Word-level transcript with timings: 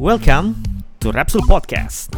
Welcome 0.00 0.56
to 1.04 1.12
Rapsul 1.12 1.44
Podcast. 1.44 2.08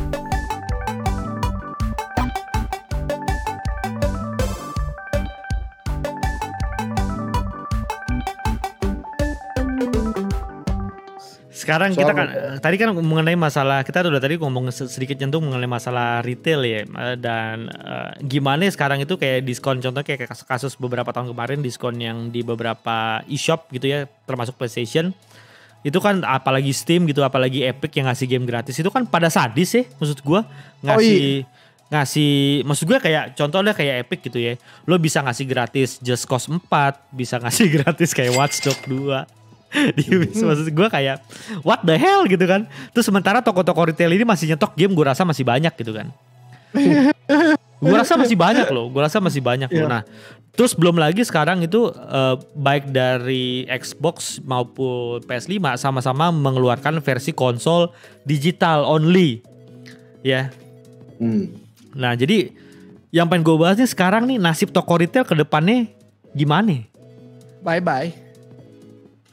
Sekarang 11.51 11.99
kita 11.99 12.15
kan 12.15 12.31
tadi 12.63 12.79
kan 12.79 12.95
mengenai 12.95 13.35
masalah 13.35 13.83
kita 13.83 14.07
udah 14.07 14.23
tadi 14.23 14.39
ngomong 14.39 14.71
sedikit 14.71 15.19
nyentuh 15.19 15.43
mengenai 15.43 15.67
masalah 15.67 16.23
retail 16.23 16.63
ya 16.63 16.87
eh, 16.87 17.17
dan 17.19 17.67
uh, 17.75 18.15
gimana 18.23 18.71
sekarang 18.71 19.03
itu 19.03 19.19
kayak 19.19 19.43
diskon 19.43 19.83
contohnya 19.83 20.07
kayak 20.07 20.31
kasus 20.31 20.79
beberapa 20.79 21.11
tahun 21.11 21.35
kemarin 21.35 21.59
diskon 21.59 21.99
yang 21.99 22.31
di 22.31 22.47
beberapa 22.47 23.27
e-shop 23.27 23.67
gitu 23.75 23.91
ya 23.91 24.07
termasuk 24.31 24.55
PlayStation 24.55 25.11
itu 25.85 25.99
kan 26.01 26.25
apalagi 26.25 26.73
Steam 26.73 27.05
gitu 27.05 27.21
apalagi 27.21 27.63
Epic 27.69 27.93
yang 28.01 28.09
ngasih 28.09 28.27
game 28.27 28.49
gratis. 28.49 28.81
Itu 28.81 28.89
kan 28.89 29.05
pada 29.05 29.29
sadis 29.29 29.71
ya 29.77 29.85
maksud 30.01 30.25
gua. 30.25 30.49
Ngasih 30.81 30.97
oh, 30.97 31.45
iya. 31.45 31.53
Ngasih 31.93 32.65
maksud 32.65 32.89
gue 32.89 32.99
kayak 32.99 33.37
contohnya 33.37 33.77
kayak 33.77 34.09
Epic 34.09 34.33
gitu 34.33 34.41
ya. 34.41 34.57
Lo 34.89 34.97
bisa 34.97 35.21
ngasih 35.21 35.45
gratis 35.45 36.01
Just 36.01 36.25
Cause 36.25 36.49
4 36.49 36.65
bisa 37.13 37.37
ngasih 37.39 37.71
gratis 37.79 38.17
kayak 38.17 38.33
Watch 38.33 38.65
Dogs 38.65 38.83
2 38.89 39.45
di 39.99 40.07
hmm. 40.07 40.47
maksud 40.47 40.71
gue 40.71 40.89
kayak 40.89 41.19
what 41.67 41.83
the 41.85 41.95
hell 41.95 42.25
gitu 42.25 42.43
kan. 42.49 42.65
Terus 42.97 43.05
sementara 43.05 43.45
toko-toko 43.45 43.93
retail 43.93 44.11
ini 44.17 44.25
masih 44.25 44.57
nyetok 44.57 44.73
game 44.73 44.97
gue 44.97 45.05
rasa 45.05 45.23
masih 45.29 45.45
banyak 45.45 45.75
gitu 45.77 45.93
kan 45.93 46.09
gue 47.85 47.99
rasa 47.99 48.15
masih 48.17 48.37
banyak 48.39 48.69
loh 48.73 48.89
gue 48.89 49.03
rasa 49.03 49.19
masih 49.21 49.45
banyak 49.45 49.69
yeah. 49.69 49.81
loh 49.85 49.89
iya. 49.89 49.95
nah 50.01 50.03
terus 50.55 50.73
belum 50.73 50.97
lagi 50.97 51.21
sekarang 51.27 51.67
itu 51.67 51.91
uh, 51.91 52.39
baik 52.57 52.95
dari 52.95 53.67
Xbox 53.69 54.39
maupun 54.41 55.21
PS5 55.27 55.77
sama-sama 55.77 56.31
mengeluarkan 56.31 57.03
versi 57.03 57.35
konsol 57.35 57.93
digital 58.25 58.87
only 58.87 59.45
ya 60.25 60.49
hmm. 61.21 61.53
nah 61.93 62.17
jadi 62.17 62.51
yang 63.15 63.31
pengen 63.31 63.47
gue 63.47 63.57
bahas 63.61 63.79
nih 63.79 63.91
sekarang 63.91 64.27
nih 64.27 64.39
nasib 64.41 64.75
toko 64.75 64.99
retail 64.99 65.27
ke 65.27 65.35
depannya 65.37 65.91
gimana 66.35 66.87
bye 67.63 67.83
bye 67.83 68.25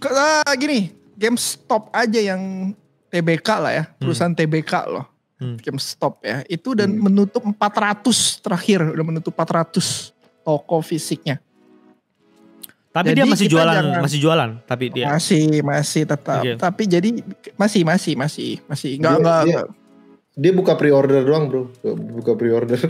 uh, 0.09 0.53
gini, 0.57 0.89
GameStop 1.19 1.93
aja 1.93 2.19
yang 2.33 2.73
TBK 3.13 3.47
lah 3.59 3.71
ya, 3.75 3.83
hmm. 3.85 3.99
perusahaan 4.01 4.33
hmm. 4.33 4.41
TBK 4.41 4.73
loh. 4.89 5.05
Hmm. 5.41 5.57
GameStop 5.57 6.21
ya. 6.21 6.45
Itu 6.45 6.77
dan 6.77 6.93
hmm. 6.93 7.01
menutup 7.01 7.41
400 7.41 8.45
terakhir, 8.45 8.79
udah 8.93 9.05
menutup 9.05 9.33
400 9.33 10.13
toko 10.45 10.77
fisiknya. 10.85 11.41
Tapi 12.91 13.15
jadi 13.15 13.23
dia 13.23 13.25
masih 13.25 13.47
jualan, 13.47 13.75
jangan, 13.81 14.01
masih 14.03 14.19
jualan, 14.19 14.49
tapi 14.67 14.85
dia 14.91 15.05
masih 15.15 15.63
masih 15.63 16.03
tetap. 16.03 16.43
Okay. 16.43 16.55
Tapi 16.59 16.83
jadi 16.85 17.09
masih 17.55 17.81
masih 17.87 18.13
masih 18.19 18.49
masih 18.67 18.99
enggak 18.99 19.15
enggak, 19.17 19.41
enggak 19.47 19.67
dia 20.31 20.55
buka 20.55 20.79
pre-order 20.79 21.27
doang 21.27 21.51
bro 21.51 21.67
Buka 21.83 22.39
pre-order 22.39 22.79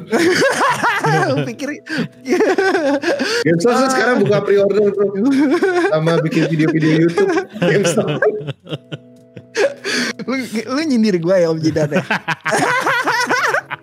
Pikir 1.50 1.82
GameStop 3.50 3.90
sekarang 3.90 4.22
buka 4.22 4.46
pre-order 4.46 4.94
bro 4.94 5.02
Sama 5.90 6.22
bikin 6.22 6.46
video-video 6.54 7.10
Youtube 7.10 7.34
GameStop 7.70 8.22
lu, 10.26 10.36
lu 10.78 10.82
nyindir 10.86 11.18
gue 11.18 11.36
ya 11.36 11.48
Om 11.50 11.60
Jidan 11.60 11.90
ya 11.98 12.04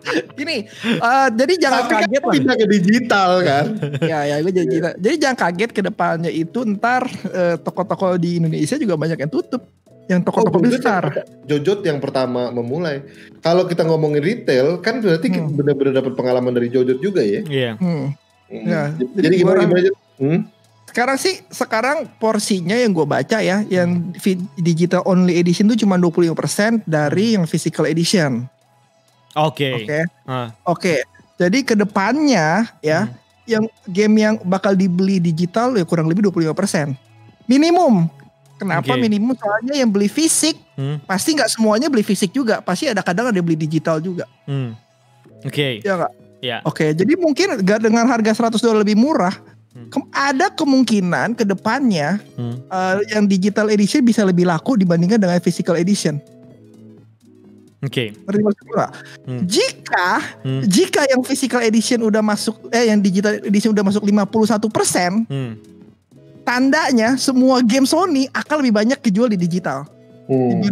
Gini, 0.09 0.65
uh, 1.05 1.29
jadi 1.29 1.55
jangan 1.61 1.83
Tapi 1.85 1.93
kaget 1.93 2.23
kan 2.23 2.33
pindah 2.33 2.55
ke 2.57 2.67
digital 2.71 3.31
kan. 3.45 3.65
ya 4.01 4.25
ya 4.25 4.37
gue 4.41 4.55
jadi 4.55 4.97
Jadi 4.97 5.15
jangan 5.21 5.37
kaget 5.37 5.71
ke 5.75 5.83
depannya 5.85 6.33
itu 6.33 6.65
ntar 6.65 7.05
uh, 7.29 7.61
toko-toko 7.61 8.17
di 8.17 8.41
Indonesia 8.41 8.81
juga 8.81 8.97
banyak 8.97 9.19
yang 9.21 9.29
tutup 9.29 9.69
yang 10.09 10.25
toko-toko 10.25 10.59
oh, 10.59 10.65
besar. 10.65 11.05
Jojot 11.45 11.85
yang 11.85 12.01
pertama 12.01 12.49
memulai. 12.49 13.05
Kalau 13.45 13.69
kita 13.69 13.85
ngomongin 13.85 14.25
retail, 14.25 14.81
kan 14.81 15.05
berarti 15.05 15.29
hmm. 15.29 15.53
benar-benar 15.53 16.01
dapat 16.01 16.13
pengalaman 16.17 16.57
dari 16.57 16.73
Jojot 16.73 16.99
juga 17.05 17.21
ya. 17.21 17.45
Iya. 17.45 17.45
Yeah. 17.45 17.75
Hmm. 17.77 18.07
Hmm. 18.49 18.65
Ya, 18.65 18.83
jadi, 18.97 19.11
jadi 19.29 19.35
gimana 19.45 19.59
gimana? 19.69 19.91
Hmm? 20.17 20.41
Sekarang 20.99 21.15
sih, 21.15 21.35
sekarang 21.47 21.99
porsinya 22.19 22.75
yang 22.75 22.91
gue 22.91 23.07
baca 23.07 23.39
ya, 23.39 23.63
yang 23.71 24.11
digital 24.59 25.07
only 25.07 25.39
edition 25.39 25.71
itu 25.71 25.87
cuma 25.87 25.95
25% 25.95 26.83
dari 26.91 27.39
yang 27.39 27.47
physical 27.47 27.87
edition. 27.87 28.51
Oke. 29.39 29.63
Okay. 29.63 29.73
Oke. 29.79 29.87
Okay. 29.87 30.03
Uh. 30.27 30.35
Oke. 30.35 30.51
Okay. 30.67 30.99
Jadi 31.39 31.59
ke 31.63 31.79
depannya 31.79 32.67
ya, 32.83 33.07
hmm. 33.07 33.15
yang 33.47 33.65
game 33.87 34.15
yang 34.19 34.35
bakal 34.43 34.75
dibeli 34.75 35.23
digital 35.23 35.71
ya 35.79 35.87
kurang 35.87 36.11
lebih 36.11 36.35
25%. 36.35 36.99
Minimum 37.47 38.11
Kenapa 38.59 38.91
okay. 38.91 38.99
minimum? 38.99 39.39
Soalnya 39.39 39.75
yang 39.79 39.91
beli 39.95 40.11
fisik 40.11 40.59
hmm. 40.75 41.07
pasti 41.07 41.39
nggak 41.39 41.47
semuanya 41.47 41.87
beli 41.87 42.03
fisik 42.03 42.35
juga, 42.35 42.59
pasti 42.59 42.91
ada 42.91 43.07
kadang 43.07 43.31
ada 43.31 43.39
beli 43.39 43.55
digital 43.55 44.03
juga. 44.03 44.27
Hmm. 44.51 44.75
Oke. 45.47 45.55
Okay. 45.55 45.87
Ya 45.87 45.95
nggak? 45.95 46.13
Ya. 46.39 46.59
Oke, 46.63 46.87
okay, 46.87 46.91
jadi 46.95 47.19
mungkin 47.19 47.67
gak 47.67 47.83
dengan 47.83 48.07
harga 48.07 48.31
100 48.31 48.63
dolar 48.63 48.87
lebih 48.87 48.95
murah, 48.95 49.35
hmm. 49.75 49.91
ada 50.15 50.53
kemungkinan 50.53 51.37
ke 51.37 51.45
depannya 51.45 52.23
hmm. 52.37 52.69
uh, 52.69 53.01
yang 53.13 53.25
digital 53.29 53.69
edition 53.69 54.05
bisa 54.05 54.25
lebih 54.25 54.49
laku 54.49 54.77
dibandingkan 54.79 55.21
dengan 55.21 55.39
physical 55.43 55.77
edition. 55.77 56.21
Oke. 57.79 58.11
Okay. 58.11 58.89
Hmm. 59.23 59.47
Jika 59.47 60.09
hmm. 60.43 60.63
jika 60.67 61.03
yang 61.07 61.23
physical 61.23 61.63
edition 61.63 62.03
udah 62.03 62.23
masuk 62.25 62.59
eh 62.75 62.91
yang 62.91 62.99
digital 62.99 63.39
edition 63.39 63.71
udah 63.71 63.87
masuk 63.87 64.03
51 64.03 64.67
persen, 64.71 65.11
hmm 65.31 65.79
tandanya 66.49 67.21
semua 67.21 67.61
game 67.61 67.85
Sony 67.85 68.25
akan 68.33 68.65
lebih 68.65 68.75
banyak 68.81 68.99
kejual 69.05 69.29
di 69.29 69.37
digital. 69.37 69.85
Hmm. 70.25 70.65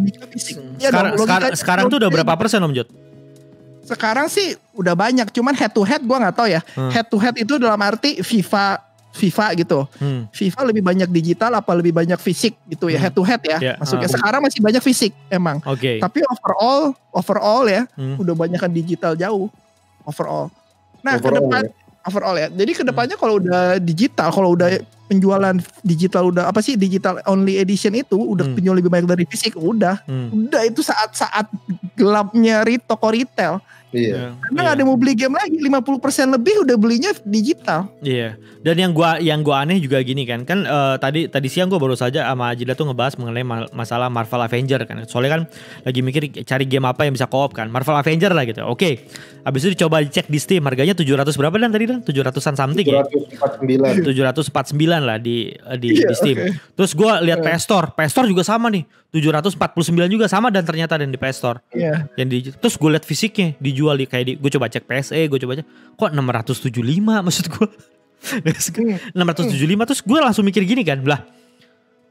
Ya 0.80 0.88
sekarang, 0.88 1.12
dong, 1.12 1.28
sekarang, 1.28 1.50
sekarang 1.52 1.84
tuh 1.92 2.00
udah 2.00 2.08
berapa 2.08 2.32
persen 2.40 2.64
Om 2.64 2.72
Jod? 2.72 2.88
Sekarang 3.84 4.26
sih 4.32 4.56
udah 4.72 4.96
banyak, 4.96 5.28
cuman 5.30 5.52
head 5.52 5.70
to 5.70 5.84
head 5.84 6.00
gue 6.00 6.16
nggak 6.16 6.32
tahu 6.32 6.48
ya. 6.48 6.64
Hmm. 6.72 6.88
Head 6.88 7.06
to 7.12 7.20
head 7.20 7.36
itu 7.36 7.60
dalam 7.60 7.76
arti 7.84 8.24
FIFA 8.24 8.80
FIFA 9.16 9.46
gitu. 9.56 9.80
Hmm. 9.96 10.28
FIFA 10.28 10.60
lebih 10.68 10.82
banyak 10.84 11.08
digital 11.08 11.56
apa 11.56 11.72
lebih 11.72 11.96
banyak 11.96 12.20
fisik 12.20 12.60
gitu 12.68 12.92
ya 12.92 13.00
hmm. 13.00 13.04
head 13.08 13.14
to 13.16 13.22
head 13.24 13.42
ya. 13.42 13.58
Yeah. 13.58 13.76
Maksudnya 13.80 14.08
uh. 14.08 14.14
sekarang 14.14 14.40
masih 14.44 14.60
banyak 14.60 14.82
fisik 14.84 15.12
emang. 15.32 15.64
Okay. 15.64 15.96
Tapi 15.96 16.20
overall 16.28 16.92
overall 17.16 17.64
ya 17.64 17.88
hmm. 17.96 18.20
udah 18.20 18.34
banyak 18.36 18.60
kan 18.60 18.70
digital 18.70 19.16
jauh 19.16 19.48
overall. 20.04 20.52
Nah 21.00 21.16
overall, 21.16 21.24
ke 21.24 21.30
depan 21.40 21.62
ya. 21.64 21.72
overall 22.04 22.36
ya. 22.36 22.48
Jadi 22.52 22.72
ke 22.76 22.82
depannya 22.84 23.16
hmm. 23.16 23.22
kalau 23.24 23.34
udah 23.40 23.62
digital, 23.80 24.28
kalau 24.28 24.50
udah 24.52 24.68
penjualan 25.06 25.54
digital 25.86 26.34
udah 26.34 26.50
apa 26.50 26.58
sih 26.60 26.74
digital 26.74 27.22
only 27.30 27.62
edition 27.62 27.94
itu 27.94 28.18
udah 28.18 28.42
hmm. 28.42 28.56
penjual 28.58 28.74
lebih 28.74 28.90
banyak 28.90 29.06
dari 29.06 29.24
fisik 29.24 29.54
udah 29.54 30.02
hmm. 30.02 30.50
udah 30.50 30.62
itu 30.66 30.82
saat-saat 30.82 31.46
gelapnya 31.94 32.66
toko 32.82 33.14
retail 33.14 33.62
Iya. 33.96 34.36
Karena 34.36 34.62
iya. 34.68 34.72
ada 34.76 34.82
mau 34.84 34.96
beli 35.00 35.16
game 35.16 35.32
lagi 35.32 35.56
50% 35.56 36.36
lebih 36.36 36.54
udah 36.68 36.76
belinya 36.76 37.10
digital. 37.24 37.88
Iya. 38.04 38.36
Dan 38.60 38.76
yang 38.82 38.92
gua 38.92 39.16
yang 39.22 39.40
gua 39.40 39.64
aneh 39.64 39.80
juga 39.80 40.02
gini 40.04 40.28
kan. 40.28 40.44
Kan 40.44 40.68
uh, 40.68 41.00
tadi 41.00 41.30
tadi 41.30 41.48
siang 41.48 41.72
gua 41.72 41.80
baru 41.80 41.96
saja 41.96 42.28
sama 42.28 42.52
Ajida 42.52 42.76
tuh 42.76 42.90
ngebahas 42.90 43.16
mengenai 43.16 43.46
ma 43.46 43.64
masalah 43.72 44.12
Marvel 44.12 44.42
Avenger 44.42 44.84
kan. 44.84 45.00
Soalnya 45.08 45.30
kan 45.38 45.42
lagi 45.86 46.00
mikir 46.04 46.44
cari 46.44 46.68
game 46.68 46.84
apa 46.84 47.08
yang 47.08 47.16
bisa 47.16 47.24
co-op 47.30 47.56
kan. 47.56 47.72
Marvel 47.72 47.96
Avenger 47.96 48.36
lah 48.36 48.44
gitu. 48.44 48.66
Oke. 48.68 49.08
Habis 49.46 49.62
itu 49.62 49.78
dicoba 49.78 50.02
cek 50.02 50.26
di 50.26 50.42
Steam 50.42 50.66
harganya 50.66 50.92
700 50.98 51.30
berapa 51.38 51.54
dan 51.54 51.70
tadi 51.70 51.84
dan 51.86 51.98
700-an 52.02 52.54
something 52.58 52.82
749. 52.82 54.02
ya. 54.02 54.26
749 54.34 55.06
lah 55.06 55.16
di 55.22 55.54
di, 55.78 55.88
iya, 55.94 56.10
di 56.10 56.14
Steam. 56.18 56.36
Okay. 56.42 56.50
Terus 56.74 56.92
gua 56.98 57.22
lihat 57.22 57.40
yeah. 57.46 57.54
PS 57.54 57.62
Store. 57.62 57.86
PS 57.94 58.10
Store 58.10 58.26
juga 58.26 58.42
sama 58.42 58.66
nih. 58.66 58.82
749 59.14 60.10
juga 60.10 60.26
sama 60.26 60.50
dan 60.50 60.66
ternyata 60.66 60.98
ada 60.98 61.06
di 61.06 61.14
PS 61.14 61.36
Store. 61.38 61.58
Iya. 61.70 62.10
Yang 62.18 62.28
di 62.28 62.38
terus 62.58 62.74
gue 62.74 62.90
lihat 62.90 63.06
fisiknya 63.06 63.54
dijual 63.62 63.85
di 63.94 64.10
kayak 64.10 64.24
di 64.26 64.32
gue 64.34 64.50
coba 64.50 64.66
cek 64.66 64.84
PSE, 64.88 65.20
gue 65.30 65.38
coba 65.38 65.62
cek 65.62 65.66
kok 65.94 66.10
675 66.10 67.22
maksud 67.26 67.46
gue. 67.54 67.68
675 69.14 69.86
terus 69.86 70.02
gue 70.02 70.18
langsung 70.18 70.42
mikir 70.42 70.66
gini 70.66 70.82
kan, 70.82 70.98
lah 71.06 71.22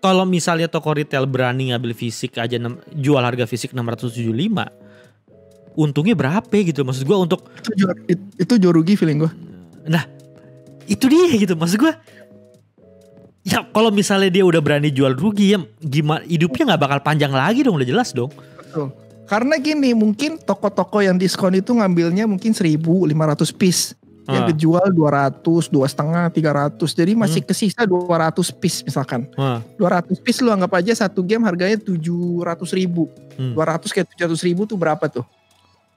kalau 0.06 0.22
misalnya 0.22 0.70
toko 0.70 0.94
retail 0.94 1.26
berani 1.26 1.74
ngambil 1.74 1.98
fisik 1.98 2.38
aja 2.38 2.62
jual 2.94 3.18
harga 3.18 3.50
fisik 3.50 3.74
675 3.74 4.22
untungnya 5.74 6.14
berapa 6.14 6.46
gitu 6.54 6.86
maksud 6.86 7.10
gue 7.10 7.18
untuk 7.18 7.50
itu, 8.06 8.22
itu 8.38 8.54
jauh 8.62 8.76
rugi 8.78 8.94
feeling 8.94 9.26
gue 9.26 9.32
nah 9.90 10.06
itu 10.86 11.10
dia 11.10 11.26
gitu 11.34 11.58
maksud 11.58 11.82
gue 11.82 11.94
Ya 13.46 13.62
kalau 13.62 13.94
misalnya 13.94 14.34
dia 14.34 14.42
udah 14.42 14.58
berani 14.58 14.90
jual 14.90 15.14
rugi 15.14 15.54
ya 15.54 15.62
gimana 15.78 16.26
hidupnya 16.26 16.74
nggak 16.74 16.82
bakal 16.82 17.00
panjang 17.06 17.30
lagi 17.30 17.62
dong 17.62 17.78
udah 17.78 17.86
jelas 17.86 18.10
dong. 18.10 18.34
Betul. 18.34 18.90
Karena 19.26 19.58
gini 19.58 19.92
mungkin 19.98 20.38
toko-toko 20.38 21.02
yang 21.02 21.18
diskon 21.18 21.58
itu 21.58 21.74
ngambilnya 21.74 22.30
mungkin 22.30 22.54
1500 22.54 23.12
piece. 23.58 23.98
Yang 24.26 24.42
ah. 24.42 24.50
kejual 24.50 24.86
200, 24.90 25.70
dua 25.70 25.86
setengah, 25.86 26.34
300. 26.34 26.82
Jadi 26.98 27.14
masih 27.14 27.46
hmm. 27.46 27.50
kesisa 27.50 27.86
200 27.86 28.34
piece 28.58 28.82
misalkan. 28.82 29.30
Ah. 29.38 29.62
200 29.78 30.18
piece 30.18 30.42
lu 30.42 30.50
anggap 30.50 30.74
aja 30.82 31.06
satu 31.06 31.22
game 31.22 31.46
harganya 31.46 31.78
700 31.78 31.94
ribu. 32.74 33.06
Hmm. 33.38 33.54
200 33.54 33.86
kayak 33.86 34.08
700 34.18 34.48
ribu 34.50 34.66
tuh 34.66 34.78
berapa 34.78 35.06
tuh? 35.06 35.26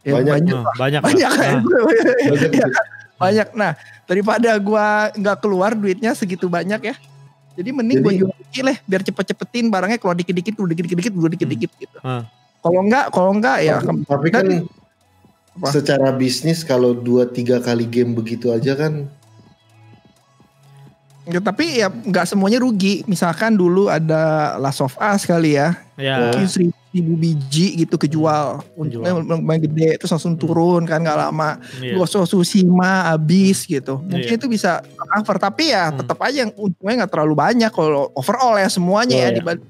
Ya, 0.04 0.20
banyak, 0.20 0.44
banyak, 0.44 0.56
ah, 0.60 0.74
banyak, 0.76 1.00
banyak, 1.04 1.30
kan? 1.32 1.56
ah. 1.56 1.60
banyak, 2.28 2.50
ya, 2.52 2.68
banyak. 3.16 3.48
Nah 3.56 3.72
daripada 4.04 4.50
gua 4.60 5.08
nggak 5.12 5.36
keluar 5.40 5.72
duitnya 5.76 6.12
segitu 6.16 6.48
banyak 6.48 6.80
ya 6.80 6.96
jadi 7.58 7.74
mending 7.74 7.98
gue 8.06 8.12
jual 8.22 8.34
kecil 8.46 8.70
lah 8.70 8.78
biar 8.86 9.02
cepet-cepetin 9.02 9.66
barangnya 9.66 9.98
keluar 9.98 10.14
dikit-dikit, 10.14 10.54
keluar 10.54 10.70
dikit-dikit, 10.70 11.10
dikit-dikit 11.10 11.70
hmm. 11.74 11.82
gitu. 11.82 11.98
Hmm. 12.06 12.22
Kalau 12.58 12.80
enggak, 12.82 13.06
kalau 13.14 13.30
enggak 13.34 13.58
ya. 13.62 13.78
Tapi, 13.78 14.02
tapi 14.04 14.28
kan 14.34 14.46
apa? 15.58 15.68
secara 15.74 16.08
bisnis 16.14 16.62
kalau 16.62 16.94
dua 16.94 17.26
tiga 17.26 17.58
kali 17.58 17.86
game 17.86 18.14
begitu 18.14 18.50
aja 18.50 18.74
kan. 18.74 19.06
Ya, 21.28 21.44
tapi 21.44 21.84
ya 21.84 21.92
nggak 21.92 22.24
semuanya 22.24 22.56
rugi. 22.64 23.04
Misalkan 23.04 23.52
dulu 23.52 23.92
ada 23.92 24.56
Last 24.56 24.80
of 24.80 24.96
Us 24.96 25.28
kali 25.28 25.60
ya. 25.60 25.76
Ya. 26.00 26.32
Seribu, 26.48 26.72
ribu 26.88 27.20
biji 27.20 27.84
gitu 27.84 28.00
kejual. 28.00 28.64
Untuk 28.72 29.04
main 29.44 29.60
gede 29.60 30.00
terus 30.00 30.08
langsung 30.08 30.40
hmm. 30.40 30.40
turun 30.40 30.82
kan 30.88 31.04
nggak 31.04 31.20
lama. 31.28 31.60
Yeah. 31.84 32.00
Ghost 32.00 32.16
of 32.16 32.24
Tsushima 32.24 33.12
habis 33.12 33.68
gitu. 33.68 34.00
Mungkin 34.00 34.24
yeah. 34.24 34.40
itu 34.40 34.48
bisa 34.48 34.80
cover 34.96 35.36
tapi 35.36 35.76
ya 35.76 35.92
hmm. 35.92 36.00
tetap 36.00 36.18
aja 36.24 36.48
yang 36.48 36.52
untungnya 36.56 37.04
nggak 37.04 37.12
terlalu 37.12 37.34
banyak 37.36 37.70
kalau 37.76 38.08
overall 38.16 38.56
ya 38.56 38.72
semuanya 38.72 39.16
oh, 39.16 39.20
ya 39.20 39.28
yeah. 39.28 39.36
dibanding 39.36 39.68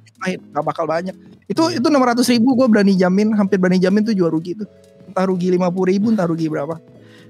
nggak 0.55 0.65
bakal 0.65 0.87
banyak. 0.87 1.17
Itu 1.49 1.73
yeah. 1.73 1.81
itu 1.81 1.87
enam 1.89 2.05
ratus 2.05 2.29
ribu 2.29 2.55
gue 2.55 2.69
berani 2.69 2.95
jamin 2.95 3.33
hampir 3.33 3.57
berani 3.57 3.81
jamin 3.81 4.05
tuh 4.05 4.13
jual 4.13 4.29
rugi 4.29 4.55
tuh. 4.55 4.69
Entah 5.09 5.25
rugi 5.25 5.49
lima 5.49 5.73
puluh 5.73 5.97
ribu 5.97 6.13
entah 6.13 6.29
rugi 6.29 6.47
berapa. 6.47 6.77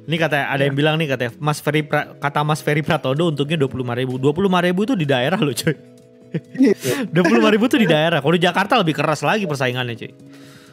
Ini 0.09 0.17
kata 0.19 0.51
ada 0.51 0.63
yang 0.65 0.75
bilang 0.75 0.99
nih 0.99 1.15
katanya 1.15 1.33
Mas 1.39 1.63
Ferry 1.63 1.87
pra, 1.87 2.17
kata 2.19 2.41
Mas 2.43 2.61
Ferry 2.65 2.83
Pratodo 2.83 3.31
untungnya 3.31 3.55
dua 3.55 3.71
puluh 3.71 3.87
lima 3.87 3.95
ribu. 3.95 4.19
Dua 4.19 4.35
puluh 4.35 4.51
lima 4.51 4.61
ribu 4.65 4.83
itu 4.83 4.99
di 4.99 5.07
daerah 5.07 5.39
loh 5.39 5.55
cuy. 5.55 5.77
Dua 7.15 7.25
puluh 7.25 7.41
lima 7.41 7.49
ribu 7.49 7.65
tuh 7.73 7.81
di 7.81 7.89
daerah. 7.89 8.21
Kalau 8.21 8.35
di 8.37 8.43
Jakarta 8.43 8.77
lebih 8.77 8.93
keras 8.93 9.25
lagi 9.25 9.49
persaingannya 9.49 9.97
cuy. 9.97 10.13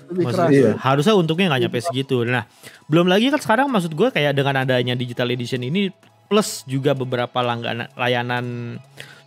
Maksud, 0.05 0.51
iya. 0.53 0.71
Harusnya 0.77 1.15
untungnya 1.17 1.49
nggak 1.49 1.61
nyampe 1.65 1.79
segitu. 1.81 2.27
Nah, 2.27 2.45
belum 2.85 3.09
lagi 3.09 3.31
kan 3.31 3.41
sekarang 3.41 3.67
maksud 3.71 3.95
gue 3.95 4.07
kayak 4.11 4.37
dengan 4.37 4.61
adanya 4.61 4.93
digital 4.93 5.31
edition 5.33 5.63
ini 5.63 5.89
plus 6.25 6.65
juga 6.65 6.97
beberapa 6.97 7.37
langganan 7.41 7.89
layanan 7.93 8.77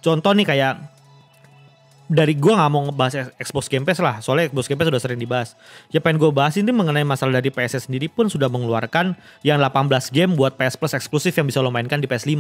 contoh 0.03 0.35
nih 0.35 0.47
kayak 0.47 0.73
dari 2.09 2.33
gue 2.33 2.49
nggak 2.49 2.71
mau 2.73 2.89
ngebahas 2.89 3.37
Xbox 3.37 3.69
Game 3.69 3.85
Pass 3.85 4.01
lah, 4.01 4.25
soalnya 4.25 4.49
Xbox 4.49 4.65
Game 4.65 4.81
Pass 4.81 4.89
sudah 4.89 5.03
sering 5.05 5.21
dibahas. 5.21 5.53
Ya 5.93 6.01
pengen 6.01 6.17
gue 6.17 6.33
bahas 6.33 6.57
ini 6.57 6.73
mengenai 6.73 7.05
masalah 7.05 7.37
dari 7.37 7.53
PS 7.53 7.85
sendiri 7.85 8.09
pun 8.09 8.33
sudah 8.33 8.49
mengeluarkan 8.49 9.13
yang 9.45 9.61
18 9.61 10.09
game 10.09 10.33
buat 10.33 10.57
PS 10.57 10.81
Plus 10.81 10.97
eksklusif 10.97 11.37
yang 11.37 11.45
bisa 11.45 11.61
lo 11.61 11.69
mainkan 11.69 12.01
di 12.01 12.09
PS5. 12.09 12.33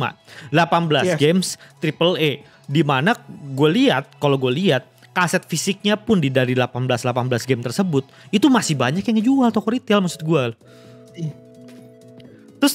18 0.56 0.56
yes. 0.56 1.20
games 1.20 1.49
triple 1.85 2.17
A. 2.17 2.41
Di 2.69 2.81
mana 2.81 3.12
gue 3.29 3.69
lihat, 3.69 4.17
kalau 4.17 4.41
gue 4.41 4.53
lihat 4.56 4.88
kaset 5.12 5.44
fisiknya 5.44 6.00
pun 6.00 6.17
di 6.17 6.32
dari 6.32 6.56
18 6.56 6.88
18 6.88 7.29
game 7.43 7.62
tersebut 7.65 8.06
itu 8.31 8.47
masih 8.47 8.79
banyak 8.79 9.03
yang 9.03 9.17
ngejual 9.19 9.50
toko 9.53 9.69
retail 9.69 10.00
maksud 10.00 10.25
gue. 10.25 10.44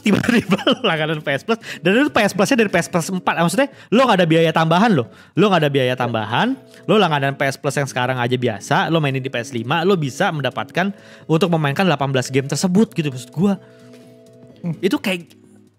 Tiba-tiba 0.04 0.60
langganan 0.88 1.24
PS 1.24 1.48
Plus. 1.48 1.60
Dan 1.80 2.04
itu 2.04 2.12
PS 2.12 2.36
Plusnya 2.36 2.58
dari 2.60 2.72
PS 2.72 2.88
Plus 2.92 3.08
4 3.08 3.24
maksudnya 3.24 3.72
lo 3.88 4.04
gak 4.04 4.20
ada 4.20 4.28
biaya 4.28 4.52
tambahan 4.52 4.92
lo 4.92 5.08
lo 5.40 5.46
gak 5.48 5.64
ada 5.64 5.72
biaya 5.72 5.96
tambahan. 5.96 6.60
Lo 6.84 7.00
langganan 7.00 7.40
PS 7.40 7.56
Plus 7.56 7.76
yang 7.80 7.88
sekarang 7.88 8.20
aja 8.20 8.36
biasa. 8.36 8.92
Lo 8.92 9.00
mainin 9.00 9.24
di 9.24 9.32
PS5 9.32 9.64
lo 9.88 9.96
bisa 9.96 10.28
mendapatkan 10.36 10.92
untuk 11.26 11.48
memainkan 11.56 11.88
18 11.88 12.36
game 12.36 12.48
tersebut 12.52 12.92
gitu 12.92 13.08
maksud 13.08 13.32
gue 13.32 13.54
hmm. 14.68 14.76
itu 14.84 15.00
kayak 15.00 15.32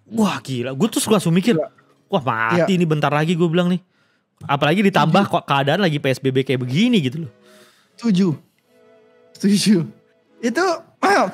wah 0.08 0.40
gila. 0.40 0.72
Gue 0.72 0.88
terus 0.88 1.04
langsung 1.04 1.36
mikir 1.36 1.60
wah 2.08 2.22
mati 2.24 2.72
ya. 2.74 2.80
nih 2.80 2.88
bentar 2.88 3.12
lagi 3.12 3.36
gue 3.36 3.48
bilang 3.48 3.68
nih. 3.68 3.84
Apalagi 4.48 4.80
ditambah 4.84 5.28
kok 5.28 5.44
keadaan 5.44 5.84
lagi 5.84 6.00
PSBB 6.00 6.48
kayak 6.48 6.64
begini 6.64 7.04
gitu 7.04 7.28
loh. 7.28 7.32
Setuju. 8.00 8.28
Setuju. 9.36 9.84
Itu 10.40 10.64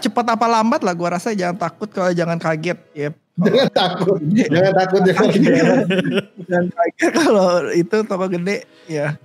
cepat 0.01 0.27
apa 0.37 0.47
lambat 0.47 0.81
lah 0.83 0.95
gua 0.95 1.19
rasa 1.19 1.35
jangan 1.35 1.57
takut 1.57 1.89
kalau 1.91 2.11
jangan 2.13 2.39
kaget 2.39 2.79
ya 2.93 3.09
jangan 3.41 3.71
takut 3.73 4.21
jangan 4.35 4.73
takut 4.75 5.01
jangan 5.07 5.79
jangan 6.49 6.67
kaget 6.71 7.13
kalau 7.15 7.51
itu 7.73 7.97
toko 8.05 8.27
gede 8.29 8.57
ya 8.91 9.17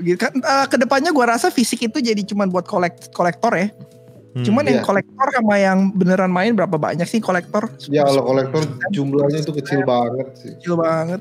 begitu 0.00 0.18
kan 0.20 0.32
uh, 0.40 0.66
ke 0.66 0.76
depannya 0.80 1.12
gua 1.12 1.36
rasa 1.36 1.52
fisik 1.52 1.86
itu 1.86 1.98
jadi 2.00 2.22
cuma 2.24 2.48
buat 2.48 2.64
kolek 2.64 3.12
kolektor 3.12 3.52
ya 3.54 3.68
Hmm, 4.30 4.46
Cuman 4.46 4.62
iya. 4.62 4.78
yang 4.78 4.86
kolektor 4.86 5.26
sama 5.34 5.54
yang 5.58 5.78
beneran 5.90 6.30
main 6.30 6.54
berapa 6.54 6.78
banyak 6.78 7.02
sih 7.02 7.18
kolektor? 7.18 7.66
Ya 7.90 8.06
kalau 8.06 8.22
kolektor 8.22 8.62
jumlahnya 8.94 9.42
itu 9.42 9.50
kecil 9.58 9.82
banget 9.82 10.26
sih. 10.38 10.54
Kecil 10.54 10.78
banget. 10.78 11.20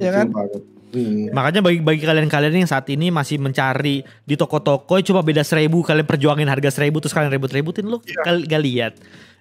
Ya 0.00 0.10
kan? 0.16 0.32
Banget. 0.32 0.62
Hmm. 0.88 1.28
Makanya 1.36 1.60
bagi 1.60 1.84
bagi 1.84 2.00
kalian-kalian 2.00 2.64
yang 2.64 2.70
saat 2.70 2.88
ini 2.88 3.12
masih 3.12 3.36
mencari 3.36 4.00
di 4.24 4.34
toko-toko 4.40 4.96
cuma 5.04 5.20
beda 5.20 5.44
seribu 5.44 5.84
kalian 5.84 6.08
perjuangin 6.08 6.48
harga 6.48 6.72
seribu 6.72 7.04
terus 7.04 7.12
kalian 7.12 7.28
ribut-ributin 7.28 7.84
lo 7.84 8.00
ya. 8.08 8.24
kalian 8.24 8.48
gak 8.48 8.62
lihat 8.64 8.92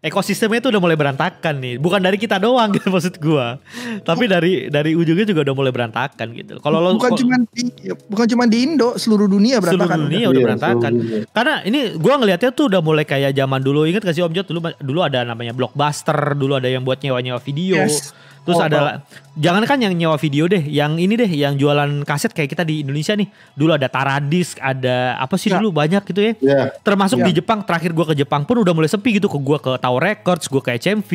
ekosistemnya 0.02 0.62
itu 0.62 0.70
udah 0.70 0.82
mulai 0.82 0.98
berantakan 0.98 1.58
nih 1.58 1.76
bukan 1.82 2.00
dari 2.02 2.18
kita 2.22 2.38
doang 2.38 2.70
gitu 2.76 2.88
maksud 2.94 3.18
gua 3.18 3.58
tapi 4.06 4.30
dari 4.30 4.70
dari 4.70 4.94
ujungnya 4.94 5.26
juga 5.26 5.42
udah 5.50 5.56
mulai 5.58 5.72
berantakan 5.74 6.28
gitu 6.38 6.62
kalau 6.62 6.80
lo 6.82 6.96
bukan 6.96 7.18
cuma 7.18 7.36
di 7.50 7.64
bukan 8.06 8.26
cuma 8.30 8.44
di 8.46 8.58
Indo 8.64 8.96
seluruh 8.96 9.26
dunia 9.26 9.58
berantakan 9.58 9.98
seluruh 9.98 10.10
dunia 10.10 10.26
udah 10.30 10.42
iya, 10.42 10.48
berantakan 10.48 10.92
karena 11.34 11.56
ini 11.66 11.80
gua 11.98 12.14
ngelihatnya 12.22 12.50
tuh 12.54 12.66
udah 12.70 12.82
mulai 12.82 13.06
kayak 13.06 13.34
zaman 13.34 13.60
dulu 13.62 13.90
ingat 13.90 14.06
gak 14.06 14.16
sih 14.16 14.24
Om 14.24 14.34
Jot 14.34 14.48
dulu 14.50 14.60
dulu 14.78 15.00
ada 15.02 15.26
namanya 15.26 15.54
blockbuster 15.58 16.38
dulu 16.38 16.62
ada 16.62 16.70
yang 16.70 16.86
buat 16.86 17.02
nyewa-nyewa 17.02 17.42
video 17.42 17.82
yes 17.82 18.14
Terus 18.48 18.64
oh, 18.64 18.64
ada 18.64 19.04
jangan 19.36 19.68
kan 19.68 19.76
yang 19.76 19.92
nyewa 19.92 20.16
video 20.16 20.48
deh, 20.48 20.64
yang 20.64 20.96
ini 20.96 21.20
deh, 21.20 21.28
yang 21.28 21.60
jualan 21.60 22.08
kaset 22.08 22.32
kayak 22.32 22.56
kita 22.56 22.64
di 22.64 22.80
Indonesia 22.80 23.12
nih. 23.12 23.28
Dulu 23.60 23.76
ada 23.76 23.92
Taradis, 23.92 24.56
ada 24.56 25.20
apa 25.20 25.36
sih 25.36 25.52
ya. 25.52 25.60
dulu 25.60 25.76
banyak 25.76 26.00
gitu 26.08 26.24
ya. 26.24 26.34
Yeah. 26.40 26.66
Termasuk 26.80 27.20
yeah. 27.20 27.28
di 27.28 27.32
Jepang, 27.44 27.60
terakhir 27.68 27.92
gua 27.92 28.08
ke 28.08 28.16
Jepang 28.16 28.48
pun 28.48 28.64
udah 28.64 28.72
mulai 28.72 28.88
sepi 28.88 29.20
gitu. 29.20 29.28
Ke 29.28 29.36
gua 29.36 29.60
ke 29.60 29.76
Tower 29.88 30.04
Records, 30.04 30.52
gua 30.52 30.60
ke 30.60 30.76
HMV 30.76 31.12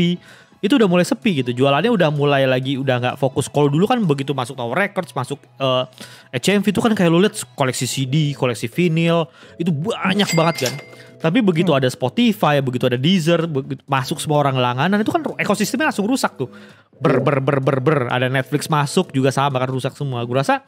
itu 0.63 0.79
udah 0.79 0.87
mulai 0.87 1.03
sepi 1.03 1.43
gitu. 1.43 1.51
Jualannya 1.51 1.91
udah 1.91 2.09
mulai 2.15 2.47
lagi 2.47 2.79
udah 2.79 2.97
nggak 3.03 3.17
fokus. 3.19 3.51
Kalau 3.51 3.67
dulu 3.67 3.85
kan 3.85 3.99
begitu 4.07 4.31
masuk 4.31 4.55
Tower 4.55 4.79
Records, 4.79 5.11
masuk 5.11 5.43
uh, 5.59 5.85
eh, 6.31 6.39
HMV 6.39 6.71
itu 6.71 6.81
kan 6.81 6.95
kayak 6.95 7.11
lu 7.11 7.19
lihat 7.19 7.35
koleksi 7.59 7.85
CD, 7.85 8.31
koleksi 8.33 8.71
vinyl, 8.71 9.27
itu 9.59 9.75
banyak 9.75 10.31
banget 10.39 10.71
kan. 10.71 10.75
Tapi 11.19 11.43
begitu 11.43 11.75
hmm. 11.75 11.83
ada 11.83 11.89
Spotify, 11.91 12.63
begitu 12.63 12.87
ada 12.87 12.95
Deezer, 12.95 13.43
begitu 13.51 13.83
masuk 13.91 14.23
semua 14.23 14.39
orang 14.39 14.55
langganan 14.55 15.03
itu 15.03 15.11
kan 15.11 15.27
ekosistemnya 15.35 15.91
langsung 15.91 16.07
rusak 16.07 16.39
tuh. 16.39 16.47
Ber 17.03 17.19
ber 17.19 17.43
ber 17.43 17.59
ber 17.59 17.79
ber 17.83 17.99
ada 18.07 18.31
Netflix 18.31 18.71
masuk 18.71 19.11
juga 19.11 19.35
sama 19.35 19.59
kan 19.59 19.67
rusak 19.67 19.99
semua. 19.99 20.23
Gue 20.23 20.39
rasa 20.39 20.63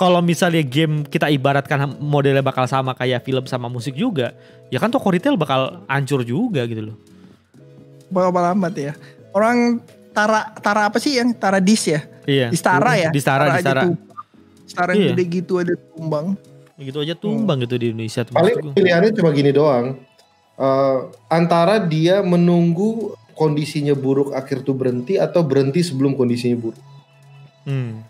kalau 0.00 0.24
misalnya 0.24 0.64
game 0.64 1.04
kita 1.04 1.28
ibaratkan 1.28 2.00
modelnya 2.00 2.40
bakal 2.40 2.64
sama 2.64 2.96
kayak 2.96 3.28
film 3.28 3.44
sama 3.44 3.68
musik 3.68 3.92
juga, 3.92 4.32
ya 4.72 4.80
kan 4.80 4.88
toko 4.88 5.12
retail 5.12 5.36
bakal 5.36 5.84
hancur 5.84 6.24
juga 6.24 6.64
gitu 6.64 6.92
loh. 6.92 6.96
Bakal 8.08 8.32
lambat 8.32 8.74
ya. 8.76 8.92
Orang 9.32 9.84
Tara 10.12 10.50
Tara 10.58 10.88
apa 10.88 10.98
sih 10.98 11.20
yang 11.20 11.32
Tara 11.36 11.60
Dis 11.60 11.84
ya? 11.88 12.00
Iya. 12.24 12.48
Di 12.52 12.58
Stara 12.58 12.92
ya? 12.96 13.10
Di 13.12 13.20
Stara, 13.20 13.44
di 13.54 13.62
Stara. 13.62 13.82
Stara 14.68 14.90
yang 14.92 15.12
iya. 15.12 15.12
gede 15.16 15.24
gitu 15.44 15.60
ada 15.60 15.72
tumbang 15.96 16.36
gitu 16.78 17.02
aja 17.02 17.14
tumbang 17.18 17.58
hmm. 17.58 17.64
gitu 17.66 17.74
di 17.74 17.86
Indonesia. 17.90 18.22
Paling 18.30 18.74
pilihannya 18.74 19.10
cuma 19.18 19.30
gini 19.34 19.50
doang. 19.50 19.98
Uh, 20.58 21.10
antara 21.30 21.78
dia 21.82 22.22
menunggu 22.22 23.14
kondisinya 23.34 23.94
buruk 23.94 24.34
akhir 24.34 24.66
tuh 24.66 24.74
berhenti 24.74 25.14
atau 25.18 25.42
berhenti 25.46 25.82
sebelum 25.82 26.14
kondisinya 26.14 26.58
buruk. 26.58 26.82
Hmm. 27.66 28.02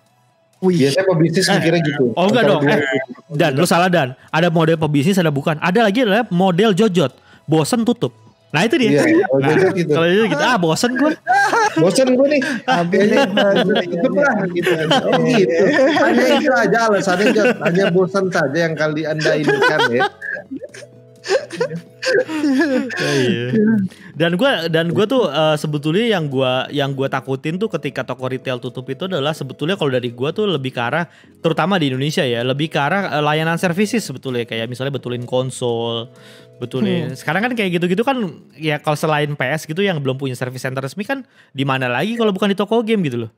Wih. 0.61 0.85
Biasanya 0.85 1.07
pebisnis 1.07 1.49
eh, 1.49 1.61
kira 1.61 1.79
gitu. 1.81 2.13
Oh 2.13 2.25
enggak 2.29 2.45
dong. 2.45 2.63
Eh, 2.67 2.81
dan 3.37 3.57
lu 3.57 3.65
salah 3.65 3.89
dan. 3.89 4.13
Ada 4.29 4.53
model 4.53 4.77
pebisnis 4.77 5.17
ada 5.17 5.33
bukan. 5.33 5.57
Ada 5.61 5.89
lagi 5.89 6.05
adalah 6.05 6.29
model 6.29 6.77
jojot. 6.77 7.13
Bosen 7.49 7.89
tutup. 7.89 8.13
Nah 8.49 8.65
itu 8.65 8.75
dia. 8.81 9.05
Iya, 9.05 9.27
nah, 9.29 9.73
gitu. 9.77 9.93
Kalau 9.93 10.09
itu 10.09 10.25
gitu, 10.33 10.41
ah 10.41 10.57
bosen 10.57 10.97
gue. 10.97 11.13
bosen 11.83 12.09
gue 12.17 12.27
nih. 12.33 12.41
Habis 12.65 13.01
itu 13.95 14.09
lah 14.17 14.37
gitu. 14.49 14.73
Oh 15.05 15.21
gitu. 15.29 15.65
Hanya 16.01 16.25
itu 16.41 16.53
aja 16.53 16.79
alasannya 16.89 17.45
hanya 17.61 17.85
bosan 17.93 18.33
saja 18.33 18.59
yang 18.59 18.73
kali 18.73 19.05
anda 19.05 19.37
ini 19.37 19.57
kan 19.69 19.81
ya. 19.93 20.09
iya. 23.21 23.53
Dan 24.17 24.35
gue 24.35 24.51
dan 24.73 24.87
gue 24.91 25.05
tuh 25.05 25.29
uh, 25.29 25.57
sebetulnya 25.61 26.09
yang 26.19 26.27
gue 26.27 26.53
yang 26.73 26.91
gue 26.97 27.09
takutin 27.11 27.61
tuh 27.61 27.69
ketika 27.69 28.03
toko 28.03 28.27
retail 28.27 28.59
tutup 28.59 28.89
itu 28.89 29.07
adalah 29.07 29.37
sebetulnya 29.37 29.77
kalau 29.77 29.93
dari 29.93 30.11
gue 30.11 30.31
tuh 30.33 30.49
lebih 30.49 30.73
ke 30.75 30.81
arah 30.81 31.05
terutama 31.45 31.77
di 31.79 31.93
Indonesia 31.93 32.25
ya 32.25 32.43
lebih 32.43 32.73
ke 32.73 32.79
arah 32.81 33.21
uh, 33.21 33.23
layanan 33.23 33.61
services 33.61 34.03
sebetulnya 34.03 34.49
kayak 34.49 34.67
misalnya 34.67 34.97
betulin 34.97 35.29
konsol, 35.29 36.09
betulin. 36.59 37.11
Hmm. 37.11 37.17
Sekarang 37.17 37.41
kan 37.47 37.53
kayak 37.55 37.79
gitu-gitu 37.79 38.03
kan 38.03 38.19
ya 38.59 38.83
kalau 38.83 38.99
selain 38.99 39.33
PS 39.39 39.65
gitu 39.65 39.81
yang 39.81 40.03
belum 40.03 40.19
punya 40.19 40.35
service 40.35 40.63
center 40.63 40.83
resmi 40.83 41.07
kan 41.07 41.23
di 41.55 41.63
mana 41.63 41.87
lagi 41.87 42.19
kalau 42.19 42.35
bukan 42.35 42.53
di 42.53 42.59
toko 42.59 42.83
game 42.83 43.03
gitu 43.07 43.27
loh. 43.27 43.31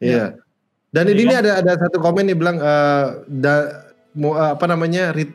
Iya. 0.00 0.36
Dan 0.94 1.10
ini, 1.10 1.26
ini 1.26 1.34
ada 1.34 1.58
ada 1.58 1.74
satu 1.74 1.98
komen 1.98 2.30
nih 2.30 2.38
bilang 2.38 2.56
uh, 2.62 3.26
da, 3.26 3.84
mau 4.14 4.38
uh, 4.38 4.54
apa 4.54 4.64
namanya 4.70 5.10
rit, 5.10 5.34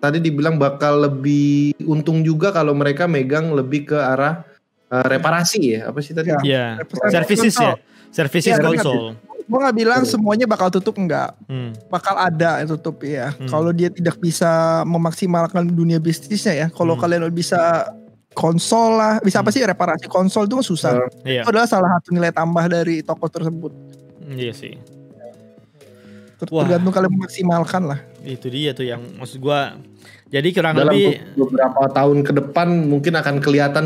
tadi 0.00 0.24
dibilang 0.24 0.56
bakal 0.56 1.04
lebih 1.04 1.76
untung 1.84 2.24
juga 2.24 2.48
kalau 2.48 2.72
mereka 2.72 3.04
megang 3.04 3.52
lebih 3.52 3.92
ke 3.92 3.96
arah 3.96 4.40
uh, 4.88 5.06
reparasi 5.06 5.76
ya 5.76 5.92
apa 5.92 6.00
sih 6.00 6.16
tadi? 6.16 6.32
Iya. 6.42 6.80
Yeah. 6.80 7.12
Services 7.12 7.54
ya. 7.60 7.76
Services 8.08 8.56
ya, 8.56 8.62
konsol. 8.62 9.20
Gue 9.46 9.58
gak 9.62 9.76
bilang 9.78 10.02
semuanya 10.02 10.46
bakal 10.50 10.68
tutup 10.74 10.98
enggak. 10.98 11.30
Hmm. 11.46 11.70
Bakal 11.86 12.14
ada 12.18 12.62
yang 12.62 12.70
tutup 12.74 13.02
ya. 13.06 13.30
Hmm. 13.30 13.46
Kalau 13.46 13.70
dia 13.70 13.86
tidak 13.86 14.18
bisa 14.18 14.82
memaksimalkan 14.82 15.70
dunia 15.70 16.02
bisnisnya 16.02 16.54
ya. 16.54 16.66
Kalau 16.74 16.98
hmm. 16.98 17.02
kalian 17.02 17.30
bisa 17.30 17.86
konsol 18.34 18.98
lah, 18.98 19.22
bisa 19.22 19.40
apa 19.40 19.48
hmm. 19.48 19.56
sih 19.56 19.62
reparasi 19.62 20.06
konsol 20.10 20.50
itu 20.50 20.58
kan 20.58 20.66
susah. 20.66 20.90
Uh, 20.98 21.08
iya. 21.22 21.42
Itu 21.46 21.54
adalah 21.54 21.70
salah 21.70 21.90
satu 21.98 22.10
nilai 22.10 22.34
tambah 22.34 22.64
dari 22.66 23.06
toko 23.06 23.30
tersebut. 23.30 23.72
Iya 24.26 24.52
sih. 24.52 24.74
Tergantung 26.36 26.92
kalian 26.92 27.12
memaksimalkan 27.16 27.82
lah. 27.88 28.00
Itu 28.20 28.52
dia 28.52 28.76
tuh 28.76 28.84
yang 28.84 29.00
maksud 29.16 29.40
gue 29.40 29.60
Jadi 30.26 30.48
kurang 30.50 30.74
Dalam 30.74 30.90
lebih 30.90 31.22
beberapa 31.34 31.86
tahun 31.88 32.18
ke 32.20 32.32
depan 32.34 32.66
mungkin 32.84 33.14
akan 33.14 33.38
kelihatan 33.38 33.84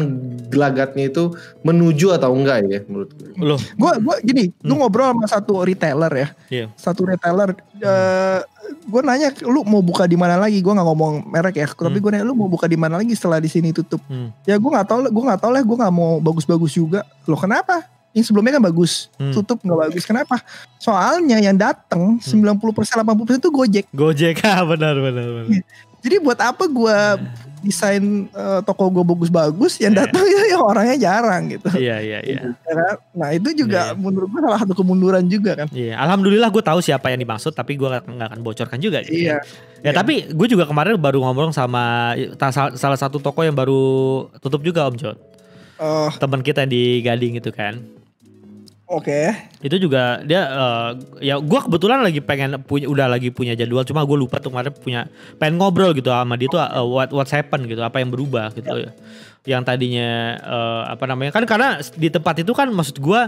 gelagatnya 0.48 1.06
itu 1.06 1.36
menuju 1.60 2.10
atau 2.10 2.32
enggak 2.32 2.64
ya 2.64 2.80
menurut 2.84 3.12
gue. 3.12 3.28
loh. 3.38 3.60
Gue 3.76 3.92
gua 4.00 4.16
gini, 4.18 4.48
lu 4.60 4.72
Hmm. 4.72 4.80
ngobrol 4.80 5.12
sama 5.12 5.26
satu 5.28 5.62
retailer 5.62 6.08
ya. 6.10 6.28
Iya. 6.48 6.66
Satu 6.74 7.04
retailer 7.04 7.52
eh 7.76 8.40
gue 8.82 9.00
nanya 9.02 9.30
lu 9.42 9.62
mau 9.62 9.78
buka 9.80 10.04
di 10.04 10.16
mana 10.16 10.36
lagi? 10.36 10.58
Gue 10.58 10.72
nggak 10.72 10.86
ngomong 10.86 11.12
merek 11.26 11.54
ya. 11.54 11.68
Tapi 11.68 11.92
Hmm. 11.92 12.02
gue 12.02 12.10
nanya 12.10 12.24
lu 12.24 12.34
mau 12.34 12.48
buka 12.48 12.64
di 12.64 12.74
mana 12.74 12.96
lagi 12.96 13.12
setelah 13.12 13.36
di 13.36 13.46
sini 13.46 13.70
tutup? 13.70 14.00
Hmm. 14.06 14.32
Ya 14.42 14.56
gue 14.56 14.70
nggak 14.70 14.86
tahu, 14.86 15.00
gue 15.06 15.24
nggak 15.24 15.40
tahu 15.40 15.50
lah. 15.50 15.62
Gue 15.62 15.76
nggak 15.76 15.92
mau 15.92 16.18
bagus-bagus 16.18 16.72
juga. 16.72 17.00
Loh 17.24 17.36
kenapa? 17.36 17.84
Yang 18.10 18.26
sebelumnya 18.26 18.56
kan 18.56 18.64
bagus, 18.64 19.06
Hmm. 19.14 19.30
tutup 19.30 19.60
nggak 19.60 19.80
bagus. 19.86 20.02
Kenapa? 20.02 20.40
Soalnya 20.76 21.38
yang 21.38 21.54
datang 21.54 22.18
90% 22.18 22.96
80% 22.96 23.38
itu 23.38 23.50
Gojek. 23.52 23.86
Gojek 23.92 24.40
ah 24.48 24.64
benar 24.64 24.96
benar 24.96 25.28
benar. 25.28 25.46
Jadi 26.00 26.16
buat 26.18 26.36
apa 26.36 26.64
gue 26.64 26.98
desain 27.60 28.00
eh, 28.26 28.60
toko 28.64 28.88
gue 28.88 29.04
bagus-bagus, 29.04 29.76
yang 29.78 29.92
Iya. 29.92 30.08
datang 30.08 30.24
ya 30.24 30.42
yang 30.48 30.62
orangnya 30.64 30.96
jarang 30.96 31.42
gitu. 31.50 31.68
Iya 31.76 31.96
iya 32.00 32.18
iya. 32.24 32.40
Ya 32.56 32.72
kan? 32.74 32.94
Nah 33.12 33.28
itu 33.30 33.52
juga 33.54 33.92
Iya. 33.92 34.00
menurut 34.00 34.28
gue 34.28 34.40
salah 34.40 34.58
satu 34.58 34.72
kemunduran 34.72 35.28
juga 35.28 35.52
kan. 35.54 35.68
Iya, 35.68 35.92
alhamdulillah 35.94 36.48
gue 36.48 36.64
tahu 36.64 36.80
siapa 36.80 37.12
yang 37.12 37.20
dimaksud, 37.20 37.52
tapi 37.52 37.76
gue 37.76 37.84
nggak 37.84 38.28
akan 38.32 38.40
bocorkan 38.40 38.80
juga. 38.80 39.04
gitu. 39.04 39.28
Iya. 39.28 39.44
Ya 39.80 39.86
Iya. 39.86 39.92
tapi 39.92 40.24
gue 40.26 40.46
juga 40.48 40.64
kemarin 40.64 40.96
baru 40.96 41.20
ngomong 41.20 41.52
sama 41.52 42.16
salah 42.72 42.96
satu 42.96 43.20
toko 43.20 43.44
yang 43.44 43.52
baru 43.52 43.80
tutup 44.40 44.64
juga 44.64 44.88
Om 44.88 44.96
Jod. 44.96 45.16
Oh, 45.76 46.08
Teman 46.12 46.40
kita 46.40 46.64
di 46.64 47.00
Gading 47.00 47.36
itu 47.36 47.48
kan. 47.50 47.76
Oke. 48.90 49.20
Itu 49.62 49.76
juga 49.78 50.18
dia 50.26 50.42
eh, 50.50 50.90
ya 51.30 51.34
gue 51.38 51.60
kebetulan 51.62 52.02
lagi 52.02 52.18
pengen 52.18 52.58
punya 52.66 52.90
udah 52.90 53.06
lagi 53.06 53.30
punya 53.30 53.54
jadwal 53.54 53.86
cuma 53.86 54.02
gue 54.02 54.18
lupa 54.18 54.42
tuh 54.42 54.50
kemarin 54.50 54.74
punya 54.74 55.00
pengen 55.38 55.62
ngobrol 55.62 55.94
gitu 55.94 56.10
sama 56.10 56.34
dia 56.34 56.50
tuh 56.50 56.58
eh, 56.58 56.82
what 56.82 57.14
what's 57.14 57.30
happen 57.30 57.70
gitu, 57.70 57.78
apa 57.80 58.02
yang 58.02 58.10
berubah 58.10 58.50
gitu. 58.52 58.90
Yang 59.46 59.62
tadinya 59.62 60.10
eh, 60.42 60.82
apa 60.90 61.04
namanya? 61.06 61.30
Kan 61.30 61.46
karena 61.46 61.78
di 61.94 62.10
tempat 62.10 62.42
itu 62.42 62.50
kan 62.50 62.66
maksud 62.68 62.98
gue 62.98 63.20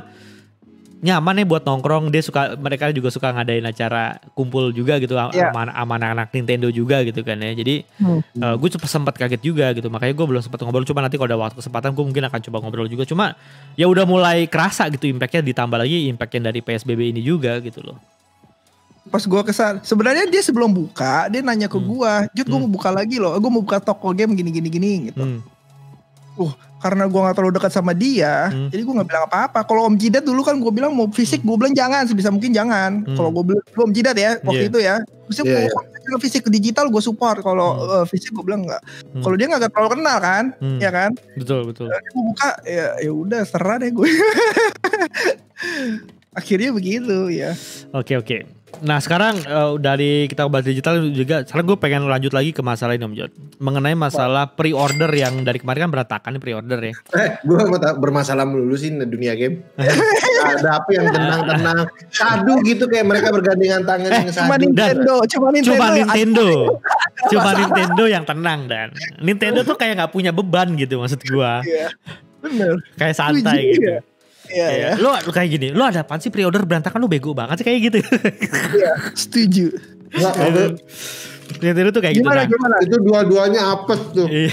nyaman 1.02 1.35
ya 1.35 1.44
buat 1.44 1.61
nongkrong 1.61 2.09
dia 2.09 2.23
suka 2.23 2.54
mereka 2.54 2.88
juga 2.88 3.11
suka 3.11 3.35
ngadain 3.35 3.61
acara 3.61 4.23
kumpul 4.32 4.71
juga 4.71 4.97
gitu 4.97 5.18
Iya. 5.18 5.50
sama, 5.50 5.66
sama 5.66 5.92
anak-anak 5.99 6.30
Nintendo 6.30 6.71
juga 6.71 7.02
gitu 7.02 7.21
kan 7.21 7.35
ya 7.37 7.50
jadi 7.52 7.82
Hmm. 7.99 8.23
gue 8.32 8.68
cepet 8.71 8.87
sempat 8.87 9.18
kaget 9.18 9.42
juga 9.42 9.66
gitu 9.73 9.90
makanya 9.90 10.14
gue 10.14 10.26
belum 10.28 10.38
sempat 10.40 10.62
ngobrol 10.62 10.87
cuma 10.87 11.02
nanti 11.02 11.18
kalau 11.18 11.26
ada 11.26 11.37
waktu 11.37 11.59
kesempatan 11.59 11.90
gue 11.90 12.04
mungkin 12.06 12.23
akan 12.25 12.40
coba 12.40 12.56
ngobrol 12.62 12.87
juga 12.87 13.02
cuma 13.02 13.35
ya 13.75 13.85
udah 13.85 14.06
mulai 14.06 14.47
kerasa 14.47 14.87
gitu 14.88 15.11
impactnya 15.11 15.42
ditambah 15.42 15.75
lagi 15.76 16.06
impactnya 16.06 16.49
dari 16.49 16.62
PSBB 16.62 17.11
ini 17.11 17.21
juga 17.21 17.59
gitu 17.59 17.82
loh 17.82 17.99
Pas 19.02 19.21
gue 19.21 19.42
ke 19.42 19.50
sana, 19.50 19.82
sebenarnya 19.82 20.30
dia 20.30 20.38
sebelum 20.40 20.71
buka, 20.71 21.26
dia 21.26 21.42
nanya 21.42 21.66
ke 21.66 21.75
Hmm. 21.75 21.85
gue, 21.85 22.12
Jut 22.32 22.47
gue 22.47 22.54
Hmm. 22.54 22.64
mau 22.64 22.71
buka 22.71 22.88
lagi 22.88 23.18
loh, 23.18 23.35
gue 23.35 23.50
mau 23.50 23.61
buka 23.61 23.76
toko 23.76 24.14
game 24.14 24.32
gini 24.32 24.49
gini 24.49 24.68
gini 24.71 24.92
gitu. 25.11 25.21
hmm. 25.21 25.40
Karena 26.79 27.07
gue 27.07 27.15
nggak 27.15 27.33
terlalu 27.33 27.53
dekat 27.55 27.71
sama 27.71 27.93
dia, 27.93 28.51
Hmm. 28.51 28.67
jadi 28.67 28.83
gue 28.83 28.91
nggak 28.91 29.07
bilang 29.07 29.25
apa-apa. 29.25 29.62
Kalau 29.62 29.87
Om 29.87 29.95
Jidat 29.95 30.23
dulu 30.23 30.43
kan 30.43 30.57
gue 30.57 30.69
bilang 30.69 30.91
mau 30.91 31.07
fisik, 31.07 31.39
gue 31.41 31.55
bilang 31.55 31.71
jangan, 31.71 32.03
sebisa 32.05 32.27
mungkin 32.27 32.51
jangan. 32.51 33.07
Hmm. 33.07 33.15
Kalau 33.15 33.31
gue 33.31 33.43
bilang 33.49 33.62
gua 33.69 33.83
Om 33.87 33.93
Jidat 33.93 34.17
ya 34.17 34.31
waktu 34.41 34.59
Iya. 34.59 34.67
itu 34.67 34.79
ya, 34.81 34.97
Maksudnya 35.23 35.55
Iya, 35.55 35.71
mau 35.71 35.81
kalau 36.03 36.19
fisik 36.19 36.43
ke 36.43 36.51
digital 36.51 36.91
gue 36.91 36.99
support, 36.99 37.39
kalau 37.41 37.79
eh, 37.95 38.05
fisik 38.05 38.33
gue 38.33 38.43
bilang 38.43 38.67
enggak. 38.67 38.83
Hmm. 39.07 39.23
Kalau 39.23 39.35
dia 39.39 39.47
nggak 39.47 39.62
terlalu 39.65 39.89
kenal 39.95 40.17
kan, 40.19 40.45
Hmm. 40.59 40.77
ya 40.77 40.91
kan? 40.91 41.11
betul 41.33 41.61
betul 41.65 41.87
Dia 41.87 42.11
mau 42.12 42.23
buka 42.27 42.49
ya 42.65 42.87
ya 42.99 43.11
udah 43.15 43.41
serah 43.43 43.77
deh 43.79 43.89
gue. 43.89 44.09
Akhirnya 46.33 46.73
begitu 46.73 47.29
ya. 47.29 47.53
oke 47.93 48.17
oke 48.17 48.62
nah 48.83 48.99
sekarang 48.99 49.39
eh, 49.39 49.73
dari 49.79 50.27
kita 50.27 50.45
bahas 50.45 50.62
digital 50.62 51.07
juga 51.07 51.43
sekarang 51.43 51.65
gue 51.65 51.79
pengen 51.79 52.03
lanjut 52.05 52.31
lagi 52.31 52.51
ke 52.51 52.61
masalah 52.61 52.93
ini 52.93 53.03
Om 53.03 53.15
Jod 53.15 53.31
mengenai 53.57 53.95
masalah 53.95 54.45
pre-order 54.49 55.07
yang 55.09 55.41
dari 55.41 55.57
kemarin 55.57 55.87
kan 55.87 55.91
berantakan 55.93 56.31
nih 56.33 56.43
pre-order 56.43 56.79
ya 56.81 56.95
Eh, 57.12 57.29
gue 57.41 57.59
bermasalah 57.97 58.43
melulu 58.43 58.75
sih 58.75 58.91
di 58.91 59.01
dunia 59.01 59.33
game. 59.33 59.62
Ada 60.53 60.83
apa 60.83 60.91
yang 60.91 61.07
tenang-tenang, 61.09 61.79
kadu 62.11 62.55
gitu 62.62 62.85
kayak 62.85 63.07
mereka 63.07 63.31
bergandengan 63.31 63.83
tangan 63.83 64.09
Eh, 64.09 64.19
yang 64.19 64.29
Cuma 64.29 64.51
sadu. 64.51 64.62
Nintendo, 64.62 65.15
cuma 65.25 65.47
Nintendo. 65.49 65.71
Cuma 65.71 65.85
yang 65.87 66.09
Nintendo, 66.11 66.47
cuma 67.31 67.51
Nintendo 67.55 68.05
yang 68.05 68.25
tenang 68.25 68.61
dan 68.67 68.89
Nintendo 69.19 69.61
tuh 69.62 69.77
kayak 69.77 69.95
nggak 69.97 70.12
punya 70.12 70.31
beban 70.31 70.75
gitu 70.75 70.99
maksud 70.99 71.23
gua, 71.25 71.62
Iya. 71.62 71.89
Bener. 72.43 72.75
kayak 72.97 73.15
santai 73.15 73.59
gitu. 73.71 73.87
iya. 73.87 73.99
Iya, 74.52 74.66
Kayak, 74.66 74.78
ya. 74.78 74.92
Lu, 74.99 75.09
lu 75.11 75.30
kayak 75.30 75.49
gini, 75.50 75.66
lu 75.68 75.82
ada 75.82 76.00
apaan 76.00 76.18
sih 76.18 76.28
pre-order 76.28 76.62
berantakan 76.62 76.99
lu 76.99 77.09
bego 77.09 77.32
banget 77.32 77.56
sih 77.56 77.64
kayak 77.64 77.80
gitu. 77.82 77.99
Iya, 78.73 78.92
setuju. 79.12 79.66
Nggak, 80.11 80.32
maksud- 80.35 80.78
Nintendo 81.54 81.90
tuh 81.90 82.00
kayak 82.00 82.16
Gimana 82.16 82.42
gitu. 82.42 82.54
gimana? 82.54 82.76
itu 82.80 82.97
dua-duanya 82.99 83.61
apes 83.73 84.00
tuh. 84.11 84.25
Iya. 84.26 84.52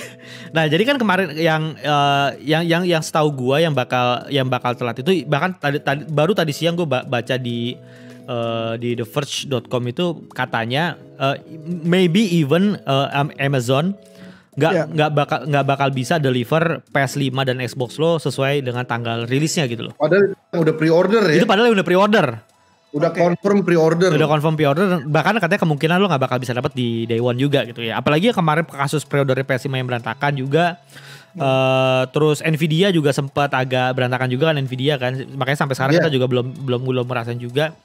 Nah 0.49 0.65
jadi 0.65 0.83
kan 0.83 0.97
kemarin 0.97 1.31
yang 1.31 1.63
eh, 1.75 2.29
yang 2.43 2.63
yang 2.63 2.83
yang 2.83 2.99
setahu 2.99 3.31
gua 3.31 3.57
yang 3.57 3.71
bakal 3.71 4.27
yang 4.27 4.45
bakal 4.45 4.73
telat 4.73 4.97
itu 4.97 5.23
bahkan 5.23 5.53
tadi, 5.53 5.79
tadi 5.79 6.03
baru 6.05 6.33
tadi 6.33 6.51
siang 6.51 6.73
gua 6.73 6.87
ba- 6.91 7.05
baca 7.07 7.35
di 7.35 7.77
eh, 8.25 8.73
di 8.75 8.89
theverge.com 8.95 9.83
itu 9.85 10.05
katanya 10.29 10.99
eh, 11.15 11.39
maybe 11.79 12.19
even 12.33 12.75
eh, 12.77 13.07
Am- 13.13 13.31
Amazon 13.37 13.95
nggak 14.59 14.71
Iya. 14.71 14.83
nggak 14.85 15.09
bakal 15.15 15.39
nggak 15.47 15.65
bakal 15.65 15.87
bisa 15.89 16.19
deliver 16.19 16.63
PS5 16.85 17.23
dan 17.41 17.57
Xbox 17.59 17.95
lo 17.95 18.19
sesuai 18.19 18.59
dengan 18.59 18.83
tanggal 18.83 19.23
rilisnya 19.23 19.63
gitu 19.65 19.87
loh. 19.87 19.93
Padahal 19.95 20.35
udah 20.51 20.73
pre-order 20.75 21.23
ya. 21.25 21.39
Itu 21.39 21.47
padahal 21.47 21.71
udah 21.71 21.81
pre-order, 21.81 22.27
udah 22.91 23.09
Oke. 23.09 23.17
confirm 23.17 23.63
pre-order. 23.63 24.09
udah 24.11 24.27
confirm 24.27 24.53
pre-order 24.53 24.85
bahkan 25.05 25.31
katanya 25.35 25.61
kemungkinan 25.61 25.95
lo 25.95 26.07
nggak 26.07 26.19
bakal 26.21 26.37
bisa 26.37 26.51
dapat 26.51 26.73
di 26.73 27.05
day 27.05 27.17
one 27.17 27.35
juga 27.35 27.63
gitu 27.63 27.79
ya. 27.79 27.95
Apalagi 27.95 28.29
kemarin 28.29 28.67
kasus 28.67 29.01
pre-order 29.01 29.39
PS5 29.39 29.71
yang 29.71 29.87
berantakan 29.87 30.35
juga 30.35 30.75
eh 31.31 32.03
terus 32.09 32.41
Nvidia 32.41 32.89
juga 32.89 33.13
sempat 33.13 33.53
agak 33.53 33.93
berantakan 33.93 34.27
juga 34.27 34.49
kan 34.49 34.57
Nvidia 34.57 34.97
kan 34.97 35.13
makanya 35.31 35.59
sampai 35.61 35.75
sekarang 35.77 35.93
Iya. 35.93 36.01
kita 36.01 36.11
juga 36.11 36.25
belum 36.25 36.47
belum 36.65 36.81
belum 36.81 37.05
merasain 37.05 37.37
juga 37.37 37.77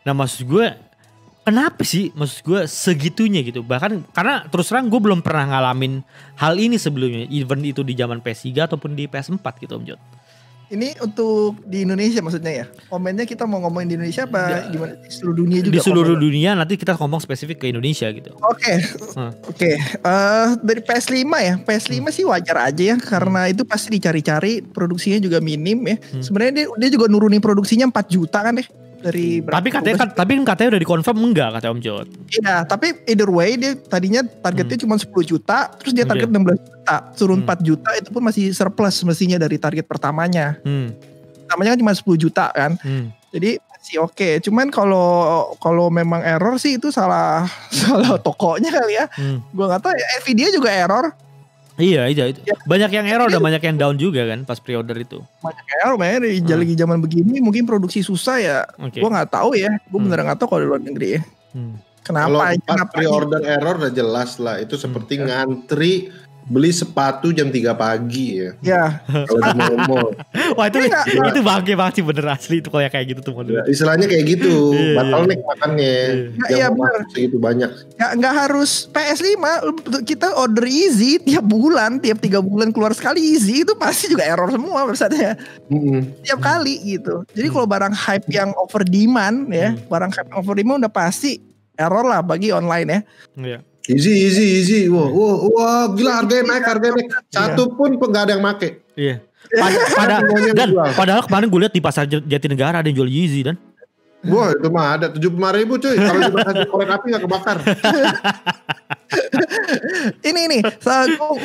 nah 0.00 0.16
maksud 0.16 0.48
gue 0.48 0.72
kenapa 1.46 1.80
sih 1.80 2.10
maksud 2.10 2.42
gue 2.42 2.60
segitunya 2.66 3.38
gitu 3.40 3.62
bahkan 3.62 4.02
karena 4.10 4.42
terus 4.44 4.66
terang 4.66 4.86
gue 4.86 4.98
belum 4.98 5.22
pernah 5.22 5.46
ngalamin 5.48 6.02
hal 6.34 6.58
ini 6.58 6.74
sebelumnya 6.74 7.22
even 7.30 7.62
itu 7.62 7.80
di 7.80 7.94
zaman 7.94 8.18
PS3 8.18 8.50
ataupun 8.66 8.92
di 8.92 9.06
PS4 9.06 9.38
gitu 9.56 9.74
Om 9.74 9.86
Jod 9.86 10.02
Ini 10.66 10.98
untuk 10.98 11.62
di 11.62 11.86
Indonesia 11.86 12.18
maksudnya 12.18 12.50
ya? 12.52 12.66
Komennya 12.90 13.22
kita 13.22 13.46
mau 13.46 13.62
ngomongin 13.62 13.86
di 13.86 13.94
Indonesia 13.94 14.26
apa 14.26 14.66
Di- 14.66 14.74
gimana? 14.74 14.98
Di 14.98 15.10
seluruh 15.14 15.36
dunia 15.38 15.58
juga? 15.62 15.70
di 15.70 15.78
seluruh 15.78 16.10
komen? 16.12 16.24
dunia 16.26 16.50
nanti 16.58 16.74
kita 16.74 16.92
ngomong 16.92 17.22
spesifik 17.22 17.62
ke 17.62 17.70
Indonesia 17.70 18.10
gitu 18.10 18.34
Oke, 18.42 18.74
Hmm. 19.14 19.30
oke. 19.46 19.70
Eh, 19.78 20.46
dari 20.58 20.80
PS5 20.82 21.14
ya, 21.38 21.54
PS5 21.56 22.10
sih 22.10 22.26
wajar 22.26 22.66
aja 22.66 22.82
ya, 22.82 22.96
karena 22.98 23.46
itu 23.46 23.62
pasti 23.62 23.94
dicari-cari, 23.94 24.58
produksinya 24.58 25.22
juga 25.22 25.38
minim 25.38 25.86
ya. 25.86 26.02
Hmm. 26.02 26.18
Sebenarnya 26.18 26.52
dia, 26.52 26.66
dia 26.66 26.90
juga 26.90 27.06
nurunin 27.06 27.38
produksinya 27.38 27.86
4 27.86 28.10
juta 28.10 28.42
kan 28.42 28.58
deh 28.58 28.66
dari 29.06 29.38
berapa? 29.38 29.56
tapi 29.56 29.68
katanya 29.70 29.96
kan 29.96 30.08
tapi 30.10 30.30
kan 30.34 30.44
katanya 30.46 30.68
udah 30.74 30.82
dikonfirm 30.82 31.18
enggak 31.22 31.48
kata 31.54 31.66
Om 31.70 31.80
Jod 31.80 32.06
Iya, 32.26 32.54
tapi 32.64 32.86
either 33.06 33.30
way 33.30 33.54
dia 33.54 33.72
tadinya 33.76 34.20
targetnya 34.22 34.78
cuma 34.82 34.98
10 34.98 35.06
juta, 35.22 35.70
terus 35.78 35.94
dia 35.94 36.02
target 36.02 36.26
16 36.26 36.58
juta, 36.58 36.96
turun 37.14 37.38
Hmm. 37.38 37.48
4 37.48 37.60
juta 37.62 37.90
itu 37.94 38.08
pun 38.10 38.22
masih 38.22 38.50
surplus 38.50 39.00
mestinya 39.02 39.38
dari 39.38 39.56
target 39.56 39.86
pertamanya. 39.86 40.58
hmm. 40.60 40.88
Namanya 41.46 41.72
kan 41.72 41.80
cuma 41.80 41.92
10 41.94 42.18
juta 42.18 42.50
kan. 42.50 42.74
Hmm. 42.82 43.14
Jadi 43.30 43.62
masih 43.62 44.02
oke. 44.02 44.42
Cuman 44.42 44.66
kalau 44.68 45.06
kalau 45.56 45.86
memang 45.86 46.18
error 46.18 46.58
sih 46.58 46.74
itu 46.74 46.90
salah 46.90 47.46
salah 47.70 48.18
tokonya 48.18 48.74
kali 48.74 48.98
ya. 48.98 49.06
Hmm. 49.14 49.38
Gua 49.54 49.70
nggak 49.70 49.82
tahu 49.82 49.94
ya. 49.94 50.06
Nvidia 50.20 50.48
juga 50.50 50.74
error. 50.74 51.14
Iya, 51.76 52.08
iya 52.08 52.24
itu. 52.32 52.40
Ya. 52.48 52.56
Banyak 52.64 52.90
yang 52.92 53.06
error 53.06 53.28
dan 53.28 53.40
banyak 53.44 53.60
yang 53.60 53.76
down 53.76 53.96
juga 54.00 54.24
kan 54.24 54.48
pas 54.48 54.56
pre-order 54.56 54.96
itu. 54.96 55.20
Banyak 55.44 55.66
error 55.84 55.96
di 56.24 56.40
Hmm. 56.40 56.56
lagi 56.56 56.74
zaman 56.74 56.98
begini 57.04 57.36
mungkin 57.44 57.68
produksi 57.68 58.00
susah 58.00 58.36
ya. 58.40 58.58
Oke. 58.80 59.00
Gua 59.04 59.12
nggak 59.12 59.30
tahu 59.30 59.52
ya. 59.54 59.76
Gue 59.92 60.00
Hmm. 60.00 60.08
beneran 60.08 60.24
nggak 60.32 60.38
tahu 60.40 60.48
kalau 60.56 60.62
di 60.64 60.68
luar 60.72 60.80
negeri 60.80 61.08
ya. 61.16 61.22
Hmm. 61.52 61.74
Kalau 62.06 62.38
Kenapa? 62.38 62.54
Kenapa? 62.62 62.92
pre-order 62.94 63.40
error 63.42 63.74
udah 63.82 63.92
jelas 63.92 64.30
lah. 64.38 64.56
Itu 64.62 64.78
seperti 64.78 65.18
ngantri 65.20 66.08
beli 66.46 66.70
sepatu 66.70 67.30
jam 67.30 67.50
3 67.50 67.74
pagi 67.74 68.38
ya. 68.38 68.50
Ya, 68.62 68.84
Kalau 69.04 69.42
di. 69.42 69.58
Wah 70.56 70.66
itu 70.66 70.78
Enggak, 70.78 71.04
enggak. 71.04 71.30
itu 71.30 71.40
bangke 71.42 71.72
banget 71.74 71.92
sih 71.92 72.04
bener 72.04 72.24
asli 72.30 72.56
itu 72.58 72.68
kalau 72.68 72.82
yang 72.82 72.94
kayak 72.94 73.06
gitu 73.10 73.20
tuh 73.20 73.32
model. 73.34 73.52
Ya, 73.52 73.62
istilahnya 73.66 74.06
kayak 74.06 74.24
gitu. 74.30 74.54
Iya, 74.76 74.94
Bottleneck 74.94 75.40
makannya. 75.42 75.96
Iya. 76.38 76.46
Iya, 76.48 76.66
bener. 76.70 77.02
masuk 77.02 77.10
segitu 77.10 77.36
banyak. 77.36 77.70
nggak 77.96 78.12
nggak 78.16 78.34
harus 78.36 78.70
PS5. 78.88 79.34
Kita 80.02 80.26
order 80.34 80.64
easy 80.64 81.18
tiap 81.18 81.42
bulan, 81.42 81.98
tiap 81.98 82.18
tiga 82.18 82.38
bulan 82.38 82.70
keluar 82.70 82.94
sekali 82.94 83.18
easy 83.18 83.62
itu 83.62 83.74
pasti 83.74 84.06
juga 84.06 84.22
error 84.22 84.46
semua 84.48 84.86
websitenya. 84.86 85.34
Mm-mm. 85.66 86.22
tiap 86.22 86.38
kali 86.38 86.78
gitu. 86.86 87.26
Jadi 87.32 87.48
kalau 87.50 87.66
barang 87.66 87.90
hype 87.92 88.28
yang 88.28 88.54
over 88.54 88.82
demand 88.82 89.50
ya, 89.50 89.74
Hmm. 89.74 89.82
barang 89.90 90.10
hype 90.12 90.28
yang 90.30 90.38
over 90.38 90.54
demand 90.54 90.78
udah 90.78 90.92
pasti 90.92 91.42
error 91.74 92.02
lah 92.02 92.22
bagi 92.22 92.48
online 92.50 92.86
ya. 92.86 93.00
Iya. 93.36 93.58
Easy, 93.86 94.26
easy, 94.26 94.44
easy. 94.58 94.80
Wah, 94.90 95.06
wah, 95.06 95.34
wah, 95.46 95.84
gila 95.94 96.18
harganya 96.22 96.42
naik, 96.50 96.64
harganya 96.66 96.94
naik. 96.98 97.08
Satu 97.30 97.70
pun 97.70 97.94
nggak 97.94 98.22
ada 98.26 98.32
yang 98.34 98.42
make. 98.42 98.82
Iya. 98.98 99.22
Pada, 99.46 99.78
pada 100.02 100.14
Semuanya 100.26 100.52
dan 100.58 100.68
padahal 100.98 101.22
kemarin 101.22 101.46
gue 101.46 101.60
lihat 101.62 101.74
di 101.74 101.78
pasar 101.78 102.02
Jatinegara 102.10 102.82
ada 102.82 102.90
yang 102.90 102.98
jual 102.98 103.06
Yeezy 103.06 103.46
dan 103.46 103.54
Wah, 104.26 104.50
itu 104.50 104.66
mah 104.74 104.98
ada 104.98 105.06
75 105.14 105.22
ribu 105.54 105.78
cuy. 105.78 105.94
Kalau 105.94 106.18
dibakar 106.18 106.54
korek 106.66 106.90
api 106.90 107.06
nggak 107.14 107.22
kebakar. 107.30 107.56
ini 110.26 110.40
nih, 110.50 110.62
so, 110.82 110.90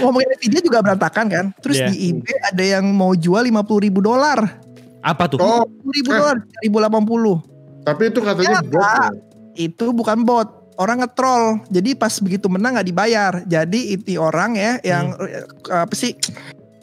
ngomongin 0.02 0.34
Nvidia 0.34 0.62
juga 0.66 0.80
berantakan 0.82 1.26
kan. 1.30 1.46
Terus 1.62 1.78
Yeah. 1.78 1.94
di 1.94 2.10
eBay 2.10 2.38
ada 2.42 2.64
yang 2.80 2.90
mau 2.90 3.14
jual 3.14 3.38
50 3.38 3.86
ribu 3.86 4.02
dolar. 4.02 4.58
Apa 5.02 5.30
tuh? 5.30 5.38
Oh, 5.38 5.62
50 5.86 5.94
ribu 5.94 6.10
Eh. 6.10 6.18
dolar, 6.18 6.38
1080. 6.66 7.36
tapi 7.82 8.02
itu 8.10 8.20
katanya 8.22 8.50
Ya, 8.50 8.62
bot. 8.62 9.14
Itu 9.54 9.86
bukan 9.94 10.18
bot. 10.22 10.50
Orang 10.82 10.98
nge-troll. 11.00 11.62
Jadi 11.70 11.94
pas 11.94 12.10
begitu 12.18 12.50
menang 12.50 12.74
nggak 12.74 12.88
dibayar. 12.88 13.34
Jadi 13.46 13.94
itu 13.94 14.18
orang 14.18 14.58
ya 14.58 14.72
yang 14.82 15.14
Hmm. 15.14 15.30
eh, 15.30 15.46
apa 15.80 15.94
sih 15.94 16.18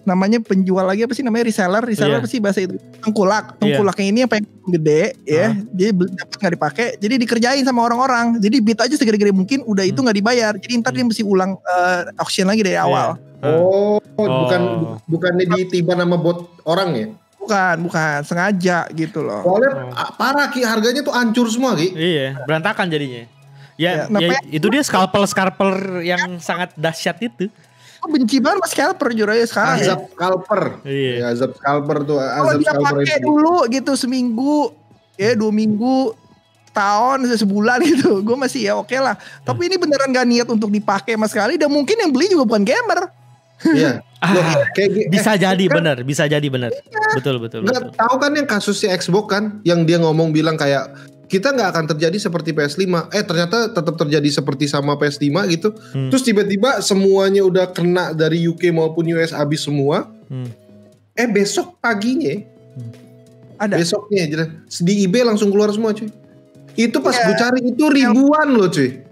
namanya 0.05 0.41
penjual 0.41 0.81
lagi 0.83 1.05
apa 1.05 1.13
sih 1.13 1.21
namanya 1.21 1.45
reseller 1.45 1.85
reseller 1.85 2.17
Iya. 2.17 2.21
apa 2.25 2.29
sih 2.31 2.41
bahasa 2.41 2.65
itu 2.65 2.81
tengkulak 2.99 3.45
Iya. 3.53 3.77
tengkulaknya 3.77 4.07
ini 4.07 4.19
yang 4.19 4.31
pengen 4.33 4.49
gede 4.67 5.03
ya 5.23 5.53
dia 5.69 5.93
beli- 5.93 6.17
dapat 6.17 6.33
nggak 6.35 6.55
dipakai 6.57 6.87
jadi 6.97 7.15
dikerjain 7.19 7.61
sama 7.61 7.85
orang-orang 7.85 8.41
jadi 8.41 8.57
bid 8.59 8.81
aja 8.81 8.97
segede-gede 8.97 9.37
mungkin 9.37 9.61
udah 9.63 9.85
itu 9.85 9.93
Hmm. 9.95 10.09
nggak 10.09 10.17
dibayar 10.17 10.53
jadi 10.57 10.73
ntar 10.79 10.93
dia 10.93 11.05
mesti 11.05 11.21
ulang 11.21 11.61
eh, 11.61 12.09
auction 12.17 12.49
lagi 12.49 12.65
dari 12.65 12.81
awal 12.81 13.21
Oh, 13.39 14.01
Oh. 14.17 14.27
bukan 14.41 14.61
bukannya 15.05 15.45
ditiba 15.47 15.93
nama 15.93 16.17
bot 16.17 16.57
orang 16.65 16.89
ya? 16.91 17.07
bukan 17.39 17.77
bukan 17.83 18.19
sengaja 18.25 18.89
gitu 18.91 19.21
loh 19.21 19.41
Soalnya 19.41 19.73
Oh. 19.85 19.93
ah, 19.95 20.11
parah 20.11 20.49
Ki, 20.49 20.61
harganya 20.61 21.01
tuh 21.01 21.13
hancur 21.13 21.47
semua 21.47 21.73
Ki. 21.73 21.93
Iya, 21.93 22.43
berantakan 22.43 22.89
jadinya. 22.89 23.29
Ya, 23.79 24.11
Ya, 24.11 24.19
ya 24.19 24.39
itu 24.51 24.67
dia 24.67 24.83
scalpel-scalpel 24.83 26.03
yang 26.03 26.43
sangat 26.43 26.75
dahsyat 26.75 27.17
itu. 27.23 27.47
Aku 27.99 28.11
benci 28.15 28.39
banget 28.39 28.63
mas 28.63 28.71
scalper 28.75 29.11
jujur 29.11 29.31
aja 29.31 29.47
sekarang 29.47 29.77
ya. 29.79 29.85
Azab 29.87 30.01
scalper. 30.15 30.63
Iya. 30.87 31.15
Ya, 31.15 31.25
azab 31.35 31.53
scalper 31.59 31.99
tuh, 32.07 32.19
kalau 32.19 32.51
azab 32.51 32.61
dia 32.63 32.71
scalper 32.75 32.95
pakai 33.03 33.19
dulu 33.23 33.55
gitu 33.71 33.93
seminggu 33.99 34.57
ya 35.19 35.35
dua 35.35 35.51
minggu 35.51 36.15
tahun 36.71 37.27
sebulan 37.27 37.79
gitu 37.91 38.23
gue 38.23 38.37
masih 38.39 38.71
ya 38.71 38.79
oke 38.79 38.95
lah 38.95 39.19
tapi 39.43 39.67
ini 39.67 39.75
beneran 39.75 40.15
gak 40.15 40.27
niat 40.31 40.47
untuk 40.47 40.71
dipakai 40.71 41.19
sama 41.19 41.27
sekali 41.27 41.59
dan 41.59 41.75
mungkin 41.75 41.99
yang 41.99 42.15
beli 42.15 42.31
juga 42.31 42.47
bukan 42.47 42.63
gamer 42.63 43.11
Iya. 43.67 44.07
Loh, 44.35 44.43
Ah, 44.43 44.67
kayak 44.75 45.15
bisa 45.15 45.35
eh, 45.35 45.47
jadi 45.47 45.65
kan 45.71 45.75
bener, 45.79 45.97
bisa 46.03 46.27
jadi 46.27 46.43
bener. 46.51 46.75
Betul, 47.15 47.39
betul, 47.39 47.63
Nggak 47.63 47.91
betul. 47.91 47.99
tahu 48.03 48.15
kan 48.19 48.31
yang 48.35 48.47
kasus 48.51 48.83
si 48.83 48.91
Xbox 48.91 49.31
kan, 49.31 49.63
yang 49.63 49.87
dia 49.87 49.95
ngomong 50.03 50.35
bilang 50.35 50.59
kayak 50.59 50.91
kita 51.29 51.53
nggak 51.53 51.69
akan 51.71 51.85
terjadi 51.87 52.17
seperti 52.19 52.51
PS5. 52.51 52.89
Eh 53.13 53.21
ternyata 53.21 53.69
tetap 53.69 53.95
terjadi 53.95 54.29
seperti 54.33 54.65
sama 54.65 54.97
PS5 54.97 55.29
gitu. 55.49 55.69
Hmm. 55.93 56.09
Terus 56.09 56.25
tiba-tiba 56.25 56.81
semuanya 56.81 57.45
udah 57.45 57.69
kena 57.69 58.11
dari 58.11 58.43
UK 58.43 58.69
maupun 58.71 59.05
US 59.13 59.31
habis 59.31 59.61
semua. 59.61 60.09
Hmm. 60.27 60.49
Eh 61.13 61.27
besok 61.27 61.77
paginya, 61.77 62.41
ada 63.57 63.75
besoknya 63.75 64.21
aja 64.23 64.37
di 64.81 65.03
eBay 65.03 65.23
langsung 65.23 65.49
keluar 65.49 65.69
semua 65.69 65.91
cuy. 65.91 66.09
Itu 66.73 66.99
pas 66.99 67.13
Iya. 67.13 67.25
gue 67.27 67.35
cari 67.37 67.61
itu 67.67 67.85
ribuan 67.85 68.49
loh 68.49 68.71
cuy. 68.71 69.03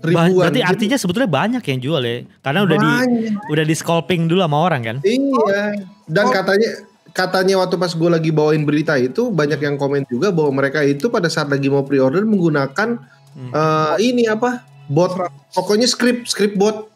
Ba- 0.00 0.30
Ribuan. 0.30 0.48
Berarti 0.48 0.60
Jadi 0.60 0.70
artinya 0.70 0.96
sebetulnya 0.96 1.26
banyak 1.28 1.62
yang 1.62 1.78
jual 1.78 1.98
ya. 2.00 2.16
Karena 2.40 2.60
udah 2.62 2.76
di 2.76 2.88
banyak. 2.88 3.50
udah 3.50 3.64
di 3.64 3.74
scalping 3.74 4.26
dulu 4.26 4.40
sama 4.40 4.58
orang 4.60 4.80
kan. 4.80 4.96
Iya. 5.02 5.82
Dan 6.06 6.24
Oh. 6.24 6.32
katanya 6.32 6.70
katanya 7.16 7.56
waktu 7.64 7.80
pas 7.80 7.96
gue 7.96 8.10
lagi 8.12 8.28
bawain 8.28 8.68
berita 8.68 8.92
itu 9.00 9.32
banyak 9.32 9.56
yang 9.56 9.80
komen 9.80 10.04
juga 10.04 10.28
bahwa 10.28 10.60
mereka 10.60 10.84
itu 10.84 11.08
pada 11.08 11.32
saat 11.32 11.48
lagi 11.48 11.72
mau 11.72 11.80
pre-order 11.80 12.28
menggunakan 12.28 13.16
Hmm. 13.36 13.52
eh, 13.52 13.94
ini 14.00 14.24
apa 14.32 14.64
bot 14.88 15.12
pokoknya 15.52 15.84
script 15.84 16.32
script 16.32 16.56
bot. 16.56 16.88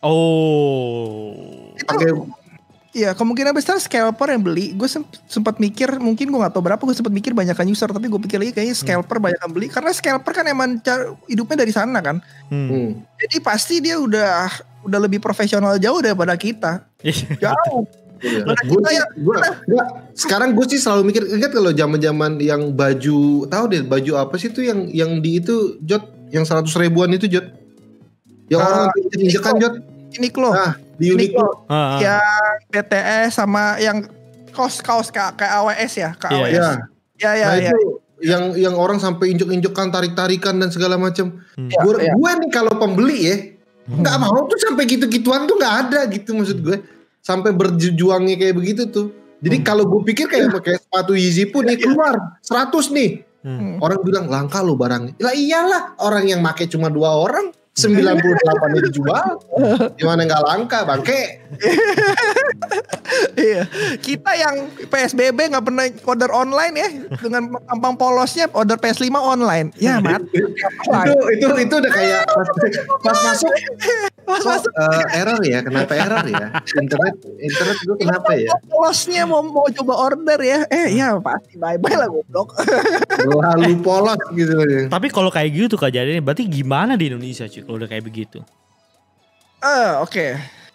Oh. 0.00 1.76
pakai 1.84 2.16
Iya 2.92 3.16
kemungkinan 3.16 3.56
besar 3.56 3.80
scalper 3.80 4.36
yang 4.36 4.44
beli. 4.44 4.76
Gue 4.76 4.84
sempat 5.24 5.56
mikir 5.56 5.96
mungkin 5.96 6.28
gue 6.28 6.36
gak 6.36 6.52
tahu 6.52 6.60
berapa 6.60 6.80
gue 6.84 6.92
sempat 6.92 7.08
mikir 7.08 7.32
banyakkan 7.32 7.64
user. 7.64 7.88
Tapi 7.88 8.04
gue 8.04 8.20
pikir 8.20 8.36
lagi 8.36 8.52
kayaknya 8.52 8.76
scalper 8.76 9.16
banyakkan 9.16 9.48
beli. 9.48 9.72
Karena 9.72 9.96
scalper 9.96 10.32
kan 10.36 10.44
emang 10.44 10.76
cara 10.84 11.16
hidupnya 11.24 11.64
dari 11.64 11.72
sana 11.72 12.04
kan. 12.04 12.20
Hmm. 12.52 12.68
hmm. 12.68 12.88
jadi 13.16 13.36
pasti 13.40 13.80
dia 13.80 13.96
udah 13.96 14.44
udah 14.84 14.98
lebih 15.08 15.24
profesional 15.24 15.80
jauh 15.80 16.04
daripada 16.04 16.36
kita. 16.36 16.84
Jauh 17.40 17.88
Iya. 18.22 18.42
Gue 18.70 18.78
gua, 19.26 19.36
enggak, 19.66 19.86
sekarang 20.14 20.54
gue 20.54 20.66
sih 20.70 20.78
selalu 20.78 21.10
mikir 21.10 21.22
ingat 21.26 21.50
kalau 21.50 21.74
zaman-zaman 21.74 22.38
yang 22.38 22.70
baju 22.70 23.50
tahu 23.50 23.64
deh 23.66 23.82
baju 23.82 24.12
apa 24.22 24.34
sih 24.38 24.54
tuh 24.54 24.62
yang 24.62 24.86
yang 24.94 25.18
di 25.18 25.42
itu 25.42 25.76
jot? 25.82 26.06
Yang 26.30 26.48
seratus 26.48 26.78
ribuan 26.78 27.10
itu 27.12 27.26
jot? 27.26 27.50
Yang 28.46 28.60
Ah, 28.62 28.68
orang 28.70 28.86
injekan 29.18 29.54
jot? 29.58 29.74
Ini 30.12 30.28
loh 30.38 30.52
nah 30.54 30.72
di 31.00 31.06
Uniqlo. 31.10 31.66
Ah, 31.66 31.74
ah. 31.74 31.98
yang 31.98 32.22
BTS 32.70 33.42
sama 33.42 33.80
yang 33.82 34.06
kaos 34.54 34.78
kaos 34.84 35.08
kayak 35.10 35.40
kayak 35.40 35.52
AWS 35.58 35.92
ya 35.98 36.10
kayak 36.14 36.32
Iya, 36.32 36.46
AWS 36.46 36.56
ya 36.62 36.72
ya 37.18 37.30
ya 37.34 37.46
nah 37.46 37.56
ya. 37.58 37.70
itu 37.74 37.78
yang 38.22 38.54
yang 38.54 38.74
orang 38.78 39.02
sampai 39.02 39.34
injek-injekan 39.34 39.90
tarik-tarikan 39.90 40.54
dan 40.62 40.70
segala 40.70 40.94
macam. 40.94 41.42
Hmm. 41.58 41.66
Ya, 41.66 41.82
gue 41.82 41.92
ya. 42.06 42.14
gue 42.14 42.30
nih 42.38 42.50
kalau 42.54 42.72
pembeli 42.78 43.18
ya 43.26 43.36
nggak 43.82 44.16
mau 44.22 44.46
tuh 44.46 44.58
sampai 44.62 44.86
gitu-gituan 44.86 45.42
tuh 45.50 45.58
nggak 45.58 45.74
ada 45.90 46.06
gitu 46.06 46.38
maksud 46.38 46.62
gue 46.62 46.78
sampai 47.22 47.54
berjuangnya 47.54 48.36
kayak 48.36 48.58
begitu 48.58 48.82
tuh. 48.90 49.08
Jadi 49.42 49.56
kalau 49.66 49.86
gue 49.86 50.06
pikir 50.06 50.30
kayak 50.30 50.54
pakai 50.54 50.78
sepatu 50.78 51.18
Yeezy 51.18 51.50
pun 51.50 51.66
nih 51.66 51.78
keluar 51.78 52.38
100 52.42 52.70
nih. 52.94 53.12
Hmm. 53.42 53.82
orang 53.82 53.98
bilang 54.06 54.30
langka 54.30 54.62
lo 54.62 54.78
barangnya 54.78 55.18
lah 55.18 55.34
iyalah 55.34 55.98
orang 55.98 56.30
yang 56.30 56.38
make 56.38 56.62
cuma 56.70 56.86
dua 56.86 57.26
orang 57.26 57.50
98 57.72 58.68
nya 58.68 58.80
dijual. 58.84 59.40
Gimana 59.96 60.28
nggak 60.28 60.42
langka 60.44 60.78
bangke? 60.84 61.20
Iya. 63.36 63.68
Kita 64.00 64.32
yang 64.32 64.72
PSBB 64.88 65.52
nggak 65.52 65.64
pernah 65.64 65.84
order 66.08 66.30
online 66.32 66.74
ya 66.76 66.88
dengan 67.20 67.52
gampang 67.68 67.94
polosnya 67.96 68.48
order 68.56 68.80
PS5 68.80 69.12
online. 69.12 69.68
Ya 69.76 70.00
mati. 70.00 70.40
itu 70.40 71.16
itu 71.36 71.46
itu 71.60 71.74
udah 71.76 71.92
kayak 71.92 72.22
pas, 72.24 72.48
pas 73.04 73.18
masuk 73.20 73.52
kok 74.40 74.64
eh, 74.72 75.04
error 75.20 75.40
ya 75.44 75.58
kenapa 75.60 75.92
error 75.98 76.24
ya 76.24 76.46
internet 76.78 77.14
internet 77.40 77.76
gue 77.84 77.96
kenapa 78.00 78.30
ya 78.38 78.52
Polosnya 78.72 79.28
mau 79.28 79.44
mau 79.44 79.68
coba 79.68 79.94
order 80.10 80.38
ya. 80.42 80.58
Eh 80.68 80.96
ya 80.98 81.16
pasti 81.22 81.56
bye 81.56 81.78
bye 81.78 81.94
lah 81.94 82.08
goblok. 82.08 82.56
lalu 83.42 83.78
polos 83.80 84.18
gitu 84.34 84.54
ya. 84.64 84.88
Tapi 84.88 85.06
kalau 85.12 85.30
kayak 85.30 85.50
gitu 85.52 85.74
kejadiannya 85.78 86.22
berarti 86.24 86.44
gimana 86.48 86.96
di 86.98 87.12
Indonesia 87.12 87.46
cuy 87.46 87.62
kalau 87.62 87.76
udah 87.78 87.88
kayak 87.88 88.04
begitu? 88.04 88.38
Eh 89.62 89.92
oke. 90.02 90.26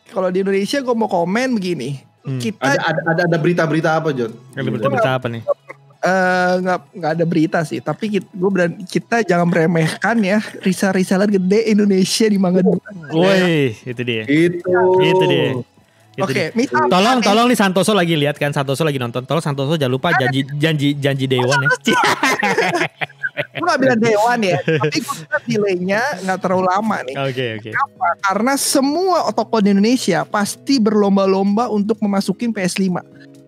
Kalau 0.08 0.32
di 0.32 0.39
Indonesia 0.39 0.80
gue 0.80 0.96
mau 0.96 1.10
komen 1.12 1.60
begini. 1.60 2.00
Hmm. 2.28 2.39
Kita 2.39 2.60
ada 2.60 2.80
ada 2.91 3.02
ada, 3.08 3.22
ada 3.24 3.38
berita-berita 3.39 4.04
apa 4.04 4.12
John 4.12 4.36
Ada 4.52 4.67
berita-berita 4.67 5.12
apa 5.15 5.28
nih? 5.32 5.41
Eh, 6.03 6.53
nggak 6.62 6.79
nggak 6.97 7.12
ada 7.17 7.25
berita 7.25 7.60
sih. 7.65 7.79
Tapi 7.81 8.19
kita, 8.19 8.27
gue 8.29 8.49
berani, 8.51 8.75
kita 8.86 9.23
jangan 9.23 9.47
meremehkan 9.49 10.17
ya 10.21 10.39
reseller 10.93 11.29
gede 11.29 11.71
Indonesia 11.71 12.25
di 12.29 12.38
Mangga 12.38 12.62
Dua. 12.62 12.77
Woi, 13.13 13.73
itu 13.73 14.01
dia. 14.05 14.23
itu 14.27 14.62
Itu 15.01 15.25
dia. 15.25 15.49
Itu 16.17 16.25
Oke, 16.25 16.49
misalnya 16.57 16.89
Tolong, 16.89 17.17
tolong 17.21 17.45
nih 17.45 17.57
Santoso 17.57 17.93
lagi 17.93 18.17
lihat 18.17 18.41
kan 18.41 18.49
Santoso 18.49 18.81
lagi 18.81 18.97
nonton. 18.97 19.21
Tolong 19.21 19.43
Santoso 19.43 19.77
jangan 19.77 19.93
lupa 19.93 20.10
janji 20.17 20.41
janji 20.57 20.97
janji 20.97 21.29
Dewan 21.29 21.62
ya. 21.62 21.69
gue 23.38 23.65
gak 23.69 23.77
bilang 23.77 24.01
dewan 24.01 24.39
ya, 24.41 24.57
tapi 24.65 24.97
gue 24.97 25.13
bilang 25.13 25.43
delaynya 25.45 26.01
nggak 26.25 26.39
terlalu 26.41 26.63
lama 26.73 26.97
nih. 27.05 27.15
Oke 27.21 27.45
oke. 27.62 27.69
Kenapa? 27.69 28.07
Karena 28.25 28.53
semua 28.57 29.29
toko 29.29 29.62
di 29.62 29.77
Indonesia 29.77 30.25
pasti 30.25 30.81
berlomba-lomba 30.81 31.69
untuk 31.69 32.01
memasukin 32.01 32.49
PS5. 32.49 32.97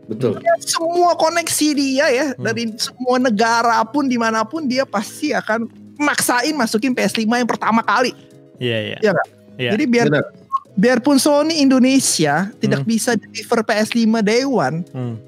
Betul 0.09 0.41
Semua 0.59 1.13
koneksi 1.13 1.67
dia 1.71 2.05
ya 2.09 2.27
Hmm. 2.33 2.43
dari 2.43 2.63
semua 2.75 3.15
negara 3.17 3.77
pun 3.85 4.05
di 4.05 4.17
mana 4.17 4.41
pun 4.41 4.65
dia 4.65 4.83
pasti 4.83 5.31
akan 5.31 5.69
maksain 5.95 6.51
masukin 6.51 6.91
PS5 6.91 7.27
yang 7.27 7.45
pertama 7.45 7.79
kali. 7.79 8.11
Iya 8.57 8.77
iya. 8.81 8.97
Iya 8.99 9.09
nggak? 9.13 9.27
Iya. 9.55 9.69
Jadi 9.75 9.83
biar 9.85 10.07
benar 10.09 10.25
biarpun 10.73 11.19
Sony 11.19 11.59
Indonesia 11.59 12.47
tidak 12.55 12.81
Hmm. 12.81 12.87
bisa 12.87 13.11
deliver 13.13 13.59
PS5 13.61 13.99
Day 14.19 14.43
One, 14.43 14.87
Hmm. 14.89 15.19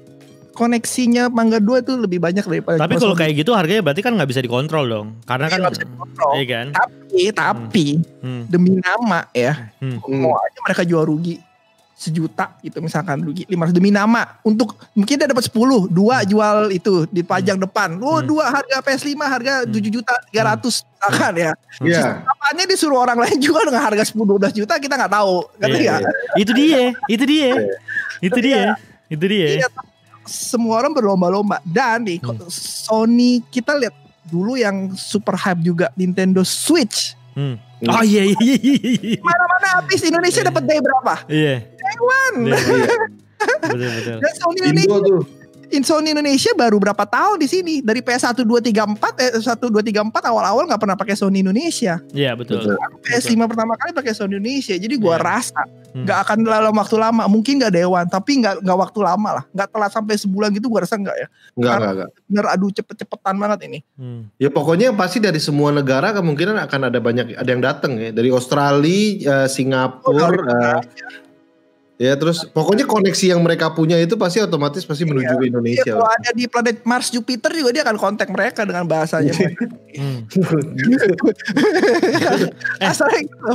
koneksinya 0.52 1.28
Mangga 1.28 1.58
2 1.58 1.80
itu 1.80 1.92
lebih 1.94 2.18
banyak 2.18 2.40
daripada 2.42 2.76
Tapi 2.78 2.96
kalau 2.96 3.12
kayak 3.12 3.36
gitu 3.36 3.52
harganya 3.52 3.80
berarti 3.80 4.00
kan 4.00 4.12
nggak 4.12 4.28
bisa 4.28 4.40
dikontrol 4.40 4.84
dong. 4.84 5.08
Karena 5.22 5.46
Iya, 5.46 5.52
kan 5.54 5.60
bisa 5.70 5.84
dikontrol. 5.84 6.30
Iya 6.34 6.44
kan? 6.46 6.66
tapi 6.72 7.20
tapi 7.30 7.86
Hmm. 8.20 8.42
demi 8.48 8.76
nama 8.76 9.28
ya 9.30 9.72
Hmm. 9.76 10.00
mau 10.08 10.32
aja 10.34 10.58
mereka 10.62 10.82
jual 10.82 11.04
rugi 11.04 11.36
sejuta 12.02 12.58
gitu 12.58 12.82
misalkan 12.82 13.22
rugi 13.22 13.46
500 13.46 13.70
demi 13.70 13.88
nama 13.88 14.26
untuk 14.42 14.74
mungkin 14.90 15.14
dia 15.14 15.24
dapat 15.24 15.46
10 15.46 15.54
dua 15.86 16.26
jual 16.26 16.66
itu 16.68 17.06
dipajang 17.08 17.54
depan 17.56 17.94
oh 17.96 18.18
Hmm. 18.18 18.26
dua 18.26 18.50
harga 18.50 18.82
PS5 18.82 19.14
harga 19.22 19.54
Hmm. 19.62 19.70
7 19.70 19.86
juta 19.88 20.14
300 20.26 20.82
misalkan 20.82 21.32
ya 21.36 21.50
Iya. 21.78 22.02
apanya 22.24 22.64
disuruh 22.66 22.98
orang 22.98 23.18
lain 23.18 23.38
jual 23.38 23.62
dengan 23.62 23.82
harga 23.82 24.02
10 24.02 24.18
12 24.18 24.50
juta 24.52 24.74
kita 24.76 24.94
nggak 24.96 25.12
tahu 25.12 25.34
ngerti 25.56 25.78
Iya, 25.78 25.94
nggak? 25.94 26.14
Itu 26.34 26.52
dia, 26.52 26.82
itu 27.06 27.24
dia. 27.24 27.50
Itu 28.18 28.38
dia. 28.38 28.62
Itu 29.06 29.24
dia. 29.24 29.46
Iya, 29.58 29.68
semua 30.22 30.78
orang 30.78 30.90
berlomba-lomba 30.90 31.62
dan 31.62 32.02
nih 32.02 32.18
Hmm. 32.18 32.38
Sony 32.48 33.42
kita 33.44 33.74
lihat 33.74 33.94
dulu 34.24 34.54
yang 34.54 34.94
super 34.94 35.34
hype 35.34 35.60
juga 35.60 35.94
Nintendo 35.94 36.42
Switch 36.42 37.14
Hmm. 37.32 37.56
Oh 37.82 38.04
iya 38.04 38.28
iya 38.28 38.54
iya. 38.54 38.76
iya. 38.92 39.18
mana-mana 39.18 39.80
habis 39.80 40.04
Indonesia 40.04 40.44
dapat 40.44 40.62
day 40.62 40.78
berapa 40.78 41.24
Iya. 41.26 41.71
Day 42.40 42.56
one 42.56 42.82
Iya, 42.82 42.88
iya. 42.88 42.96
Betul 43.62 43.90
betul. 43.90 44.18
dan 44.22 44.32
Sony 44.38 44.58
Indo 44.62 44.70
Indonesia 44.70 44.98
tuh 45.02 45.22
Sony 45.80 46.12
Indonesia 46.12 46.52
baru 46.52 46.76
berapa 46.76 47.08
tahun 47.08 47.40
di 47.40 47.48
sini 47.48 47.74
dari 47.80 48.04
PS1 48.04 48.44
2 48.44 48.44
3 48.44 49.00
4 49.00 49.24
eh 49.24 49.32
1 49.40 49.56
2 49.56 49.72
3 49.80 50.12
4 50.12 50.28
awal-awal 50.28 50.68
nggak 50.68 50.82
pernah 50.84 50.98
pakai 51.00 51.16
Sony 51.16 51.40
Indonesia. 51.40 51.96
Iya 52.12 52.36
betul. 52.36 52.60
betul. 52.60 52.76
PS5 53.08 53.32
betul. 53.32 53.48
pertama 53.56 53.72
kali 53.80 53.96
pakai 53.96 54.12
Sony 54.12 54.36
Indonesia. 54.36 54.76
Jadi 54.76 54.94
gua 55.00 55.16
ya. 55.16 55.24
rasa 55.24 55.64
hmm. 55.64 56.04
nggak 56.04 56.18
hmm. 56.20 56.24
akan 56.28 56.36
dalam 56.44 56.74
waktu 56.76 56.96
lama. 57.00 57.24
Mungkin 57.24 57.64
nggak 57.64 57.72
dewan, 57.72 58.04
tapi 58.12 58.44
nggak 58.44 58.60
nggak 58.60 58.78
waktu 58.84 58.98
lama 59.00 59.28
lah. 59.40 59.44
Nggak 59.56 59.68
telat 59.72 59.90
sampai 59.96 60.14
sebulan 60.20 60.48
gitu 60.52 60.68
gua 60.68 60.84
rasa 60.84 61.00
nggak 61.00 61.16
ya. 61.16 61.26
Nggak 61.56 61.74
nggak 61.80 61.92
nggak. 61.96 62.10
Bener 62.28 62.44
aduh 62.52 62.70
cepet-cepetan 62.76 63.34
banget 63.40 63.58
ini. 63.72 63.78
Hmm. 63.96 64.28
Ya 64.36 64.52
pokoknya 64.52 64.92
pasti 64.92 65.24
dari 65.24 65.40
semua 65.40 65.72
negara 65.72 66.12
kemungkinan 66.12 66.60
akan 66.68 66.80
ada 66.92 66.98
banyak 67.00 67.32
ada 67.32 67.48
yang 67.48 67.64
datang 67.64 67.96
ya. 67.96 68.12
Dari 68.12 68.28
Australia, 68.28 69.00
uh, 69.24 69.48
Singapura, 69.48 70.28
oh, 70.28 70.36
uh, 70.36 70.80
Ya 72.02 72.18
terus 72.18 72.42
pokoknya 72.50 72.82
koneksi 72.82 73.30
yang 73.30 73.38
mereka 73.46 73.70
punya 73.70 73.94
itu 73.94 74.18
pasti 74.18 74.42
otomatis 74.42 74.82
pasti 74.82 75.06
menuju 75.06 75.22
iya. 75.22 75.38
ke 75.38 75.44
Indonesia. 75.46 75.86
Iya, 75.86 75.94
kalau 75.94 76.10
ada 76.10 76.30
di 76.34 76.50
planet 76.50 76.82
Mars 76.82 77.14
Jupiter 77.14 77.54
juga 77.54 77.70
dia 77.70 77.86
akan 77.86 77.94
kontak 77.94 78.26
mereka 78.26 78.66
dengan 78.66 78.90
bahasanya. 78.90 79.30
hmm. 79.30 80.26
eh, 82.82 82.90
gitu. 82.90 83.52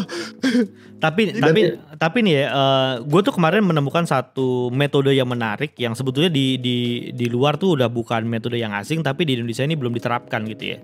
Tapi 1.03 1.35
tapi 1.35 1.61
tapi 1.99 2.17
nih 2.23 2.33
ya, 2.39 2.45
uh, 2.47 2.55
eh, 2.55 2.91
gue 3.03 3.21
tuh 3.27 3.35
kemarin 3.35 3.67
menemukan 3.67 4.07
satu 4.07 4.71
metode 4.71 5.11
yang 5.11 5.27
menarik 5.27 5.75
yang 5.75 5.91
sebetulnya 5.91 6.31
di 6.31 6.55
di 6.55 6.77
di 7.11 7.27
luar 7.27 7.59
tuh 7.59 7.75
udah 7.75 7.91
bukan 7.91 8.23
metode 8.23 8.55
yang 8.55 8.71
asing 8.71 9.03
tapi 9.03 9.27
di 9.27 9.35
Indonesia 9.35 9.67
ini 9.67 9.75
belum 9.75 9.91
diterapkan 9.91 10.47
gitu 10.47 10.71
ya 10.71 10.79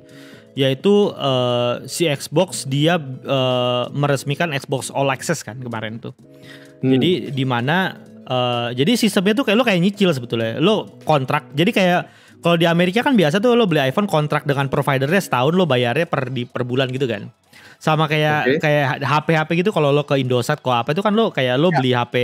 yaitu 0.54 1.10
uh, 1.14 1.82
si 1.90 2.06
Xbox 2.06 2.70
dia 2.70 3.02
uh, 3.26 3.90
meresmikan 3.90 4.54
Xbox 4.54 4.94
All 4.94 5.10
Access 5.10 5.42
kan 5.42 5.58
kemarin 5.58 5.98
tuh. 5.98 6.14
Hmm. 6.82 6.94
Jadi 6.98 7.34
di 7.34 7.46
mana 7.46 7.98
uh, 8.30 8.70
jadi 8.70 8.94
sistemnya 8.94 9.34
tuh 9.34 9.46
kayak 9.50 9.58
lo 9.58 9.66
kayak 9.66 9.82
nyicil 9.82 10.14
sebetulnya. 10.14 10.62
Lo 10.62 11.02
kontrak. 11.04 11.50
Jadi 11.58 11.72
kayak 11.74 12.02
kalau 12.44 12.60
di 12.60 12.70
Amerika 12.70 13.02
kan 13.02 13.18
biasa 13.18 13.42
tuh 13.42 13.58
lo 13.58 13.66
beli 13.66 13.82
iPhone 13.90 14.06
kontrak 14.06 14.46
dengan 14.46 14.70
providernya 14.70 15.22
setahun 15.24 15.54
lo 15.58 15.66
bayarnya 15.66 16.06
per 16.06 16.30
di 16.30 16.46
per 16.46 16.68
bulan 16.68 16.92
gitu 16.94 17.10
kan. 17.10 17.34
Sama 17.82 18.06
kayak 18.06 18.60
okay. 18.60 18.60
kayak 18.62 18.86
HP 19.04 19.28
HP 19.36 19.50
gitu 19.66 19.72
kalau 19.74 19.90
lo 19.90 20.06
ke 20.06 20.22
Indosat 20.22 20.62
kok 20.62 20.72
apa 20.72 20.94
itu 20.94 21.02
kan 21.02 21.18
lo 21.18 21.34
kayak 21.34 21.56
lo 21.58 21.74
ya. 21.74 21.76
beli 21.82 21.92
HP 21.98 22.16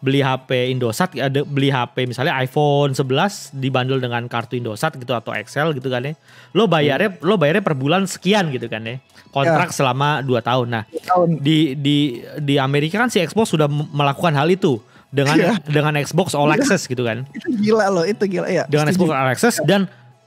beli 0.00 0.20
HP 0.20 0.72
Indosat 0.72 1.16
ada 1.16 1.40
beli 1.42 1.72
HP 1.72 2.08
misalnya 2.08 2.36
iPhone 2.40 2.92
11 2.92 3.56
dibandel 3.56 3.98
dengan 3.98 4.24
kartu 4.28 4.56
Indosat 4.56 4.96
gitu 4.96 5.12
atau 5.16 5.32
Excel 5.32 5.72
gitu 5.76 5.88
kan 5.88 6.04
ya. 6.04 6.12
Lo 6.52 6.68
bayarnya 6.68 7.16
hmm. 7.16 7.24
lo 7.24 7.34
bayarnya 7.36 7.64
per 7.64 7.74
bulan 7.74 8.04
sekian 8.04 8.52
gitu 8.52 8.68
kan 8.68 8.84
ya 8.84 8.96
kontrak 9.36 9.68
ya. 9.68 9.74
selama 9.76 10.24
2 10.24 10.32
tahun. 10.40 10.66
Nah, 10.72 10.82
tahun. 10.88 11.28
di 11.44 11.76
di 11.76 12.24
di 12.40 12.54
Amerika 12.56 12.96
kan 12.96 13.12
si 13.12 13.20
Xbox 13.20 13.52
sudah 13.52 13.68
melakukan 13.68 14.32
hal 14.32 14.48
itu 14.48 14.80
dengan 15.12 15.36
ya. 15.36 15.52
dengan 15.68 15.92
Xbox 16.00 16.32
All 16.32 16.48
iya. 16.48 16.56
Access 16.56 16.88
gitu 16.88 17.04
kan. 17.04 17.28
Itu 17.36 17.52
gila 17.52 17.92
loh, 17.92 18.04
itu 18.08 18.24
gila 18.24 18.48
ya. 18.48 18.64
Dengan 18.64 18.88
Xbox 18.88 19.08
All 19.12 19.28
Access 19.28 19.60
ya. 19.60 19.64
dan 19.68 19.80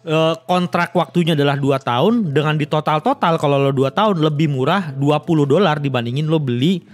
uh, 0.05 0.37
kontrak 0.45 0.93
waktunya 0.93 1.33
adalah 1.33 1.57
2 1.57 1.65
tahun 1.81 2.13
dengan 2.29 2.55
di 2.55 2.69
total-total 2.69 3.41
kalau 3.41 3.57
lo 3.57 3.71
2 3.73 3.89
tahun 3.89 4.15
lebih 4.21 4.53
murah 4.53 4.93
20 4.93 5.49
dolar 5.49 5.81
dibandingin 5.81 6.29
lo 6.29 6.37
beli 6.37 6.85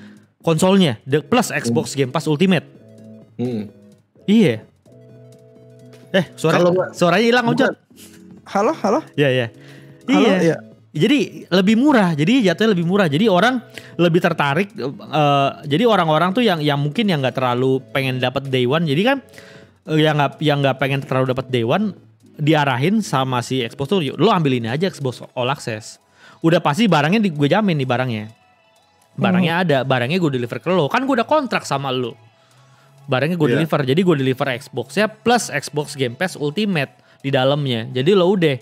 konsolnya 0.45 1.01
plus 1.25 1.49
Xbox 1.49 1.91
hmm. 1.91 1.97
Game 1.97 2.11
Pass 2.13 2.29
Ultimate. 2.29 2.69
Hmm. 3.41 3.65
Iya. 4.29 4.61
Eh, 6.13 6.25
suara 6.37 6.61
suaranya 6.93 7.25
hilang 7.25 7.45
Ojot. 7.49 7.73
Halo, 8.45 8.71
halo. 8.77 9.01
Iya, 9.17 9.29
iya. 9.33 9.47
Iya. 10.05 10.35
iya 10.39 10.57
jadi 10.95 11.43
lebih 11.51 11.75
murah 11.75 12.15
jadi 12.15 12.39
jatuhnya 12.51 12.71
lebih 12.71 12.87
murah 12.87 13.11
jadi 13.11 13.27
orang 13.27 13.59
lebih 13.99 14.23
tertarik 14.23 14.71
uh, 14.79 15.59
jadi 15.67 15.83
orang-orang 15.83 16.31
tuh 16.31 16.41
yang 16.41 16.63
yang 16.63 16.79
mungkin 16.79 17.11
yang 17.11 17.19
nggak 17.19 17.35
terlalu 17.35 17.83
pengen 17.91 18.23
dapat 18.23 18.47
day 18.47 18.63
one 18.63 18.87
jadi 18.87 19.01
kan 19.03 19.17
uh, 19.91 19.99
yang 19.99 20.15
nggak 20.15 20.39
yang 20.39 20.63
nggak 20.63 20.79
pengen 20.79 21.03
terlalu 21.03 21.35
dapat 21.35 21.51
day 21.51 21.67
one 21.67 21.91
diarahin 22.39 23.03
sama 23.03 23.43
si 23.43 23.59
Xbox 23.67 23.91
tuh 23.91 23.99
lo 24.15 24.31
ambil 24.31 24.55
ini 24.55 24.71
aja 24.71 24.87
Xbox 24.87 25.19
All 25.35 25.51
Access 25.51 25.99
udah 26.39 26.63
pasti 26.63 26.87
barangnya 26.87 27.19
di, 27.19 27.29
gue 27.31 27.47
jamin 27.51 27.75
nih 27.75 27.87
barangnya 27.87 28.25
barangnya 29.15 29.53
hmm. 29.55 29.63
ada 29.63 29.77
barangnya 29.87 30.19
gue 30.19 30.31
deliver 30.35 30.59
ke 30.59 30.69
lo. 30.71 30.85
Kan 30.91 31.07
gue 31.07 31.15
udah 31.15 31.27
kontrak 31.27 31.63
sama 31.63 31.91
lo. 31.91 32.15
Barangnya 33.05 33.39
gue 33.39 33.47
yeah. 33.49 33.55
deliver 33.59 33.79
jadi 33.85 34.01
gue 34.01 34.15
deliver 34.19 34.47
Xbox 34.59 34.87
ya 34.97 35.07
plus 35.07 35.47
Xbox 35.51 35.95
Game 35.95 36.15
Pass 36.15 36.35
Ultimate 36.35 36.91
di 37.23 37.29
dalamnya. 37.31 37.87
Jadi 37.89 38.11
lo 38.13 38.27
udah 38.29 38.55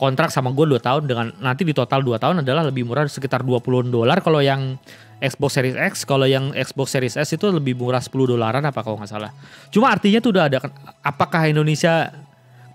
kontrak 0.00 0.32
sama 0.32 0.48
gue 0.56 0.64
2 0.64 0.80
tahun 0.80 1.02
dengan 1.04 1.26
nanti 1.44 1.60
di 1.66 1.76
total 1.76 2.00
2 2.00 2.16
tahun 2.16 2.36
adalah 2.40 2.64
lebih 2.72 2.88
murah 2.88 3.04
sekitar 3.04 3.44
20 3.44 3.92
dolar. 3.92 4.18
Kalau 4.24 4.40
yang 4.40 4.80
Xbox 5.20 5.60
Series 5.60 5.76
X 5.76 6.08
kalau 6.08 6.24
yang 6.24 6.56
Xbox 6.56 6.96
Series 6.96 7.14
S 7.20 7.36
itu 7.36 7.44
lebih 7.52 7.76
murah 7.76 8.00
10 8.00 8.12
dolaran 8.12 8.64
apa 8.64 8.80
kalau 8.80 8.96
nggak 8.96 9.10
salah. 9.10 9.30
Cuma 9.68 9.92
artinya 9.92 10.22
tuh 10.24 10.32
udah 10.32 10.48
ada 10.48 10.58
apakah 11.04 11.52
Indonesia 11.52 12.08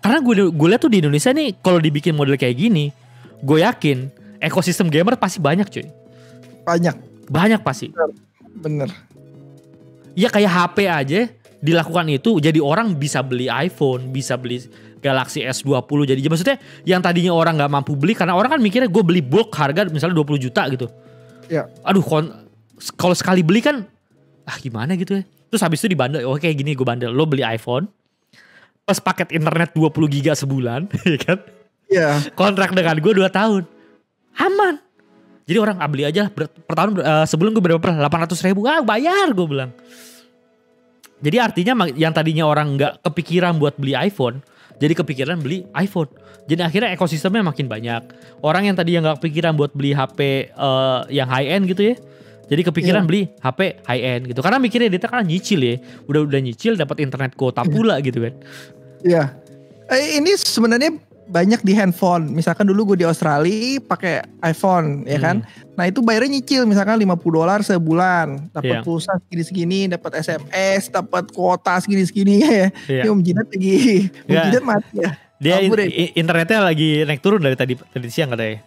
karena 0.05 0.21
gue 0.21 0.53
gue 0.53 0.67
lihat 0.69 0.81
tuh 0.85 0.93
di 0.93 1.01
Indonesia 1.01 1.33
nih 1.33 1.57
kalau 1.65 1.81
dibikin 1.81 2.13
model 2.13 2.37
kayak 2.37 2.53
gini 2.53 2.93
gue 3.41 3.57
yakin 3.65 4.13
ekosistem 4.37 4.85
gamer 4.93 5.17
pasti 5.17 5.41
banyak 5.41 5.65
cuy 5.65 5.89
banyak 6.65 6.95
banyak 7.29 7.61
pasti 7.61 7.93
bener 8.59 8.89
ya 10.17 10.27
kayak 10.27 10.51
HP 10.51 10.77
aja 10.89 11.21
dilakukan 11.61 12.05
itu 12.11 12.37
jadi 12.41 12.59
orang 12.61 12.93
bisa 12.97 13.21
beli 13.25 13.49
iPhone 13.49 14.09
bisa 14.09 14.37
beli 14.37 14.61
Galaxy 15.05 15.45
S20 15.45 16.09
jadi 16.09 16.19
maksudnya 16.25 16.57
yang 16.81 16.97
tadinya 16.97 17.29
orang 17.29 17.61
nggak 17.61 17.71
mampu 17.71 17.93
beli 17.93 18.17
karena 18.17 18.33
orang 18.33 18.57
kan 18.57 18.59
mikirnya 18.61 18.89
gue 18.89 19.03
beli 19.05 19.21
bulk 19.21 19.53
harga 19.53 19.85
misalnya 19.85 20.17
20 20.17 20.45
juta 20.49 20.65
gitu. 20.73 20.89
Ya. 21.45 21.69
Aduh 21.85 22.01
kalau 22.97 23.13
sekali 23.13 23.45
beli 23.45 23.61
kan 23.61 23.85
ah 24.49 24.57
gimana 24.57 24.97
gitu 24.97 25.21
ya. 25.21 25.23
Terus 25.49 25.61
habis 25.61 25.79
itu 25.85 25.93
dibandel, 25.93 26.25
oke 26.25 26.45
gini 26.45 26.73
gue 26.73 26.83
bandel. 26.83 27.13
Lo 27.13 27.29
beli 27.29 27.45
iPhone, 27.45 27.85
pas 28.83 28.97
paket 28.97 29.29
internet 29.31 29.77
20 29.77 29.93
giga 30.09 30.33
sebulan, 30.33 30.89
ya 31.13 31.19
kan? 31.21 31.37
Iya. 31.85 32.09
Kontrak 32.33 32.73
dengan 32.73 32.97
gue 32.97 33.13
2 33.13 33.29
tahun. 33.29 33.63
Aman. 34.41 34.81
Jadi 35.45 35.57
orang 35.61 35.77
ah, 35.77 35.89
beli 35.89 36.09
aja 36.09 36.25
per, 36.33 36.49
per 36.49 36.73
tahun 36.73 36.97
uh, 36.97 37.25
sebelum 37.29 37.53
gue 37.53 37.61
berapa? 37.61 37.77
800 37.79 38.45
ribu. 38.49 38.65
Ah 38.65 38.81
bayar 38.81 39.29
gue 39.29 39.45
bilang. 39.45 39.71
Jadi 41.21 41.37
artinya 41.39 41.73
yang 41.93 42.11
tadinya 42.11 42.45
orang 42.49 42.75
nggak 42.75 42.93
kepikiran 43.05 43.55
buat 43.55 43.77
beli 43.79 43.95
iPhone, 43.95 44.43
jadi 44.77 44.93
kepikiran 44.93 45.39
beli 45.39 45.63
iPhone. 45.77 46.11
Jadi 46.45 46.61
akhirnya 46.61 46.93
ekosistemnya 46.93 47.41
makin 47.41 47.65
banyak. 47.65 48.01
Orang 48.45 48.69
yang 48.69 48.75
tadi 48.77 48.93
yang 48.93 49.01
nggak 49.01 49.17
kepikiran 49.23 49.57
buat 49.57 49.73
beli 49.73 49.97
HP 49.97 50.51
uh, 50.53 51.07
eh, 51.09 51.17
yang 51.17 51.27
high 51.31 51.49
end 51.49 51.65
gitu 51.71 51.93
ya. 51.93 51.95
Jadi 52.45 52.61
kepikiran 52.61 53.01
yeah. 53.01 53.09
beli 53.09 53.21
HP 53.41 53.59
high 53.81 54.03
end 54.05 54.21
gitu. 54.29 54.39
Karena 54.45 54.61
mikirnya 54.61 54.89
dia 54.93 55.01
kan 55.01 55.25
nyicil 55.25 55.61
ya. 55.65 55.75
Udah 56.05 56.21
udah 56.29 56.39
nyicil 56.43 56.77
dapat 56.77 57.01
internet 57.01 57.33
kuota 57.33 57.65
pula 57.65 57.97
gitu 58.05 58.21
kan. 58.21 58.33
Iya. 59.01 59.23
Yeah. 59.25 59.27
Eh, 59.89 60.21
ini 60.21 60.37
sebenarnya 60.37 60.93
banyak 61.25 61.61
di 61.65 61.73
handphone. 61.73 62.29
Misalkan 62.29 62.69
dulu 62.69 62.93
gue 62.93 63.03
di 63.03 63.07
Australia 63.07 63.81
pakai 63.81 64.21
iPhone, 64.45 65.03
ya 65.09 65.17
kan. 65.17 65.41
Hmm. 65.41 65.75
Nah 65.75 65.85
itu 65.89 65.99
bayarnya 66.05 66.39
nyicil, 66.39 66.63
misalkan 66.69 67.01
50 67.01 67.19
dolar 67.25 67.59
sebulan, 67.65 68.53
dapat 68.53 68.79
yeah. 68.79 68.85
pulsa 68.85 69.17
segini-segini, 69.25 69.91
dapat 69.91 70.21
SMS, 70.21 70.93
dapat 70.93 71.29
kuota 71.33 71.75
segini-segini 71.81 72.35
ya. 72.41 72.67
Yeah. 72.87 73.11
Om 73.11 73.21
Jidat 73.25 73.47
lagi, 73.51 74.09
Om 74.25 74.31
yeah. 74.31 74.43
Jidat 74.49 74.63
mati 74.63 74.95
ya. 75.01 75.11
Dia 75.35 75.59
in, 75.59 75.71
internetnya 76.15 76.63
lagi 76.63 77.03
naik 77.03 77.19
turun 77.19 77.43
dari 77.43 77.59
tadi 77.59 77.75
tadi 77.75 78.07
siang 78.07 78.31
katanya. 78.31 78.63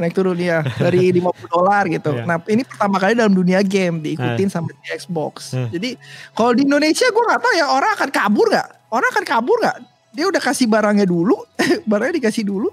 Naik 0.00 0.14
turun 0.14 0.38
ya 0.38 0.62
dari 0.78 1.10
50 1.18 1.50
dolar 1.50 1.84
gitu. 1.90 2.10
Yeah. 2.16 2.24
Nah 2.24 2.36
ini 2.48 2.62
pertama 2.64 2.96
kali 2.96 3.12
dalam 3.18 3.36
dunia 3.36 3.60
game 3.60 4.00
diikutin 4.00 4.48
uh. 4.48 4.52
sama 4.52 4.72
di 4.72 4.86
Xbox. 4.96 5.52
Uh. 5.52 5.68
Jadi 5.68 6.00
kalau 6.32 6.56
di 6.56 6.64
Indonesia 6.64 7.04
gue 7.04 7.24
nggak 7.26 7.40
tahu 7.42 7.52
ya 7.58 7.66
orang 7.68 7.90
akan 7.98 8.08
kabur 8.08 8.46
nggak? 8.48 8.68
Orang 8.90 9.08
akan 9.12 9.24
kabur 9.28 9.58
nggak? 9.60 9.78
Dia 10.10 10.26
udah 10.26 10.42
kasih 10.42 10.66
barangnya 10.66 11.06
dulu, 11.06 11.38
barangnya 11.90 12.22
dikasih 12.22 12.44
dulu. 12.46 12.70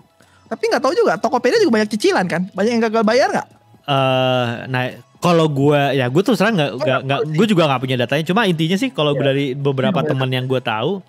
Tapi 0.48 0.64
nggak 0.72 0.84
tahu 0.84 0.94
juga, 0.96 1.20
Tokopedia 1.20 1.60
juga 1.60 1.82
banyak 1.82 1.90
cicilan 1.92 2.26
kan? 2.26 2.48
Banyak 2.56 2.72
yang 2.80 2.84
gagal 2.88 3.04
bayar 3.04 3.30
nggak? 3.34 3.48
Uh, 3.88 4.68
nah 4.68 4.92
kalau 5.18 5.50
gue 5.50 5.82
ya 5.98 6.06
gue 6.12 6.22
tuh 6.22 6.38
serang 6.38 6.60
nggak 6.60 6.72
nggak 6.78 7.00
nggak 7.08 7.22
gue 7.34 7.48
juga 7.50 7.64
nggak 7.66 7.82
punya 7.82 7.98
datanya 7.98 8.24
cuma 8.28 8.46
intinya 8.46 8.78
sih 8.78 8.94
kalau 8.94 9.18
yeah. 9.18 9.24
dari 9.32 9.46
beberapa 9.58 10.00
yeah. 10.04 10.10
teman 10.14 10.30
yang 10.30 10.46
gue 10.46 10.62
tahu 10.62 11.02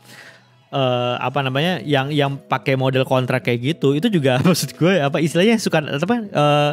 uh, 0.73 1.15
apa 1.21 1.45
namanya 1.45 1.81
yang 1.85 2.09
yang 2.13 2.37
pakai 2.37 2.77
model 2.77 3.05
kontrak 3.05 3.45
kayak 3.45 3.77
gitu 3.77 3.97
itu 3.97 4.09
juga 4.09 4.41
maksud 4.47 4.77
gue 4.77 4.95
apa 5.01 5.21
istilahnya 5.21 5.61
suka 5.61 5.85
apa 5.85 6.17
uh, 6.33 6.71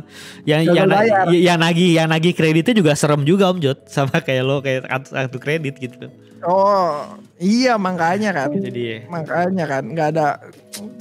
yang 0.48 0.64
yang, 0.64 0.88
yang 0.88 1.28
yang 1.32 1.58
nagih 1.60 1.90
yang 1.96 2.08
nagih 2.08 2.32
kreditnya 2.32 2.76
juga 2.76 2.92
serem 2.96 3.24
juga 3.28 3.52
om 3.52 3.60
Jod 3.60 3.84
sama 3.94 4.20
kayak 4.24 4.44
lo 4.44 4.64
kayak 4.64 4.88
kartu 4.88 5.38
kredit 5.40 5.76
gitu 5.80 6.08
Oh 6.46 7.18
iya 7.40 7.76
makanya 7.76 8.32
kan. 8.32 8.50
Jadi 8.52 9.08
makanya 9.08 9.66
kan 9.68 9.84
nggak 9.84 10.08
ada 10.16 10.28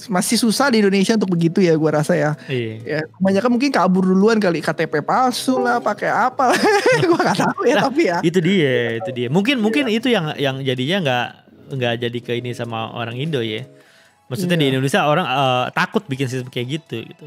masih 0.06 0.38
susah 0.38 0.70
di 0.70 0.82
Indonesia 0.82 1.14
untuk 1.14 1.34
begitu 1.34 1.62
ya 1.62 1.74
gue 1.74 1.90
rasa 1.90 2.14
ya. 2.14 2.30
Iya. 2.50 2.74
Ya, 2.82 3.00
kebanyakan 3.18 3.50
mungkin 3.54 3.70
kabur 3.70 4.02
duluan 4.06 4.38
kali 4.38 4.62
KTP 4.62 5.02
palsu 5.02 5.58
lah 5.58 5.78
pakai 5.78 6.10
apa 6.10 6.54
gue 7.10 7.18
nggak 7.18 7.38
tahu 7.38 7.60
ya 7.66 7.74
nah, 7.78 7.84
tapi 7.90 8.02
ya. 8.10 8.18
Itu 8.22 8.38
dia 8.42 8.98
itu 8.98 9.10
dia. 9.14 9.28
Mungkin 9.30 9.62
mungkin 9.62 9.90
iya. 9.90 9.98
itu 9.98 10.08
yang 10.10 10.26
yang 10.38 10.56
jadinya 10.62 10.96
nggak 11.02 11.26
nggak 11.74 11.94
jadi 12.02 12.18
ke 12.22 12.32
ini 12.38 12.50
sama 12.54 12.90
orang 12.94 13.18
Indo 13.18 13.42
ya. 13.42 13.66
Maksudnya 14.30 14.56
iya. 14.56 14.62
di 14.62 14.66
Indonesia 14.74 15.00
orang 15.04 15.26
uh, 15.28 15.66
takut 15.70 16.02
bikin 16.08 16.26
sistem 16.26 16.48
kayak 16.48 16.80
gitu 16.80 17.04
gitu. 17.04 17.26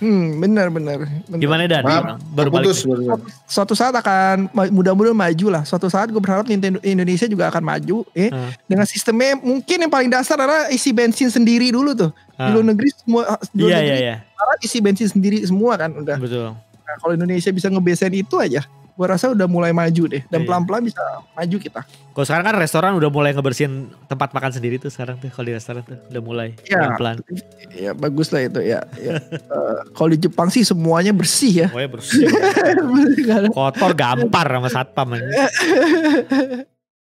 Hmm, 0.00 0.40
benar 0.40 0.72
benar. 0.72 1.04
Gimana 1.28 1.68
dan? 1.68 1.84
Maaf, 1.84 2.16
baru 2.32 2.48
putus. 2.48 2.88
Balik. 2.88 3.20
Suatu 3.44 3.76
saat 3.76 3.92
akan 3.92 4.48
mudah-mudahan 4.72 5.12
maju 5.12 5.46
lah. 5.52 5.62
Suatu 5.68 5.92
saat 5.92 6.08
gue 6.08 6.16
berharap 6.16 6.48
Nintendo 6.48 6.80
Indonesia 6.80 7.28
juga 7.28 7.52
akan 7.52 7.60
maju. 7.60 8.08
Eh, 8.16 8.32
hmm. 8.32 8.50
dengan 8.64 8.88
sistemnya 8.88 9.36
mungkin 9.36 9.76
yang 9.76 9.92
paling 9.92 10.08
dasar 10.08 10.40
adalah 10.40 10.72
isi 10.72 10.96
bensin 10.96 11.28
sendiri 11.28 11.68
dulu 11.68 11.92
tuh. 11.92 12.10
Hmm. 12.40 12.48
Di 12.48 12.50
luar 12.56 12.66
negeri 12.72 12.88
semua. 12.96 13.22
Di 13.52 13.60
luar 13.60 13.70
iya, 13.70 13.78
negeri, 13.84 14.00
iya, 14.00 14.16
iya. 14.24 14.56
isi 14.64 14.78
bensin 14.80 15.08
sendiri 15.12 15.38
semua 15.44 15.76
kan 15.76 15.92
udah. 15.92 16.16
Betul. 16.16 16.56
Nah, 16.56 16.94
kalau 16.98 17.12
Indonesia 17.12 17.52
bisa 17.52 17.68
ngebesain 17.68 18.16
itu 18.16 18.40
aja, 18.40 18.64
gue 19.00 19.08
rasa 19.08 19.32
udah 19.32 19.48
mulai 19.48 19.72
maju 19.72 20.12
deh 20.12 20.20
dan 20.28 20.44
iya. 20.44 20.46
pelan-pelan 20.46 20.84
bisa 20.84 21.00
maju 21.32 21.56
kita. 21.56 21.80
Kalau 21.88 22.26
sekarang 22.28 22.52
kan 22.52 22.56
restoran 22.60 22.92
udah 23.00 23.08
mulai 23.08 23.32
ngebersihin 23.32 23.88
tempat 24.04 24.36
makan 24.36 24.52
sendiri 24.52 24.76
tuh 24.76 24.92
sekarang 24.92 25.16
tuh 25.16 25.32
kalau 25.32 25.48
di 25.48 25.56
restoran 25.56 25.80
tuh 25.88 25.96
udah 26.12 26.20
mulai 26.20 26.52
ya, 26.68 26.84
pelan-pelan. 26.84 27.16
Ya 27.72 27.96
bagus 27.96 28.28
lah 28.28 28.44
itu 28.44 28.60
ya. 28.60 28.84
ya. 29.00 29.16
uh, 29.48 29.88
kalau 29.96 30.12
di 30.12 30.20
Jepang 30.20 30.52
sih 30.52 30.68
semuanya 30.68 31.16
bersih 31.16 31.64
ya. 31.64 31.68
Semuanya 31.72 31.96
bersih. 31.96 32.28
Kotor 33.56 33.96
gampar 33.96 34.44
sama 34.52 34.68
satpam 34.68 35.16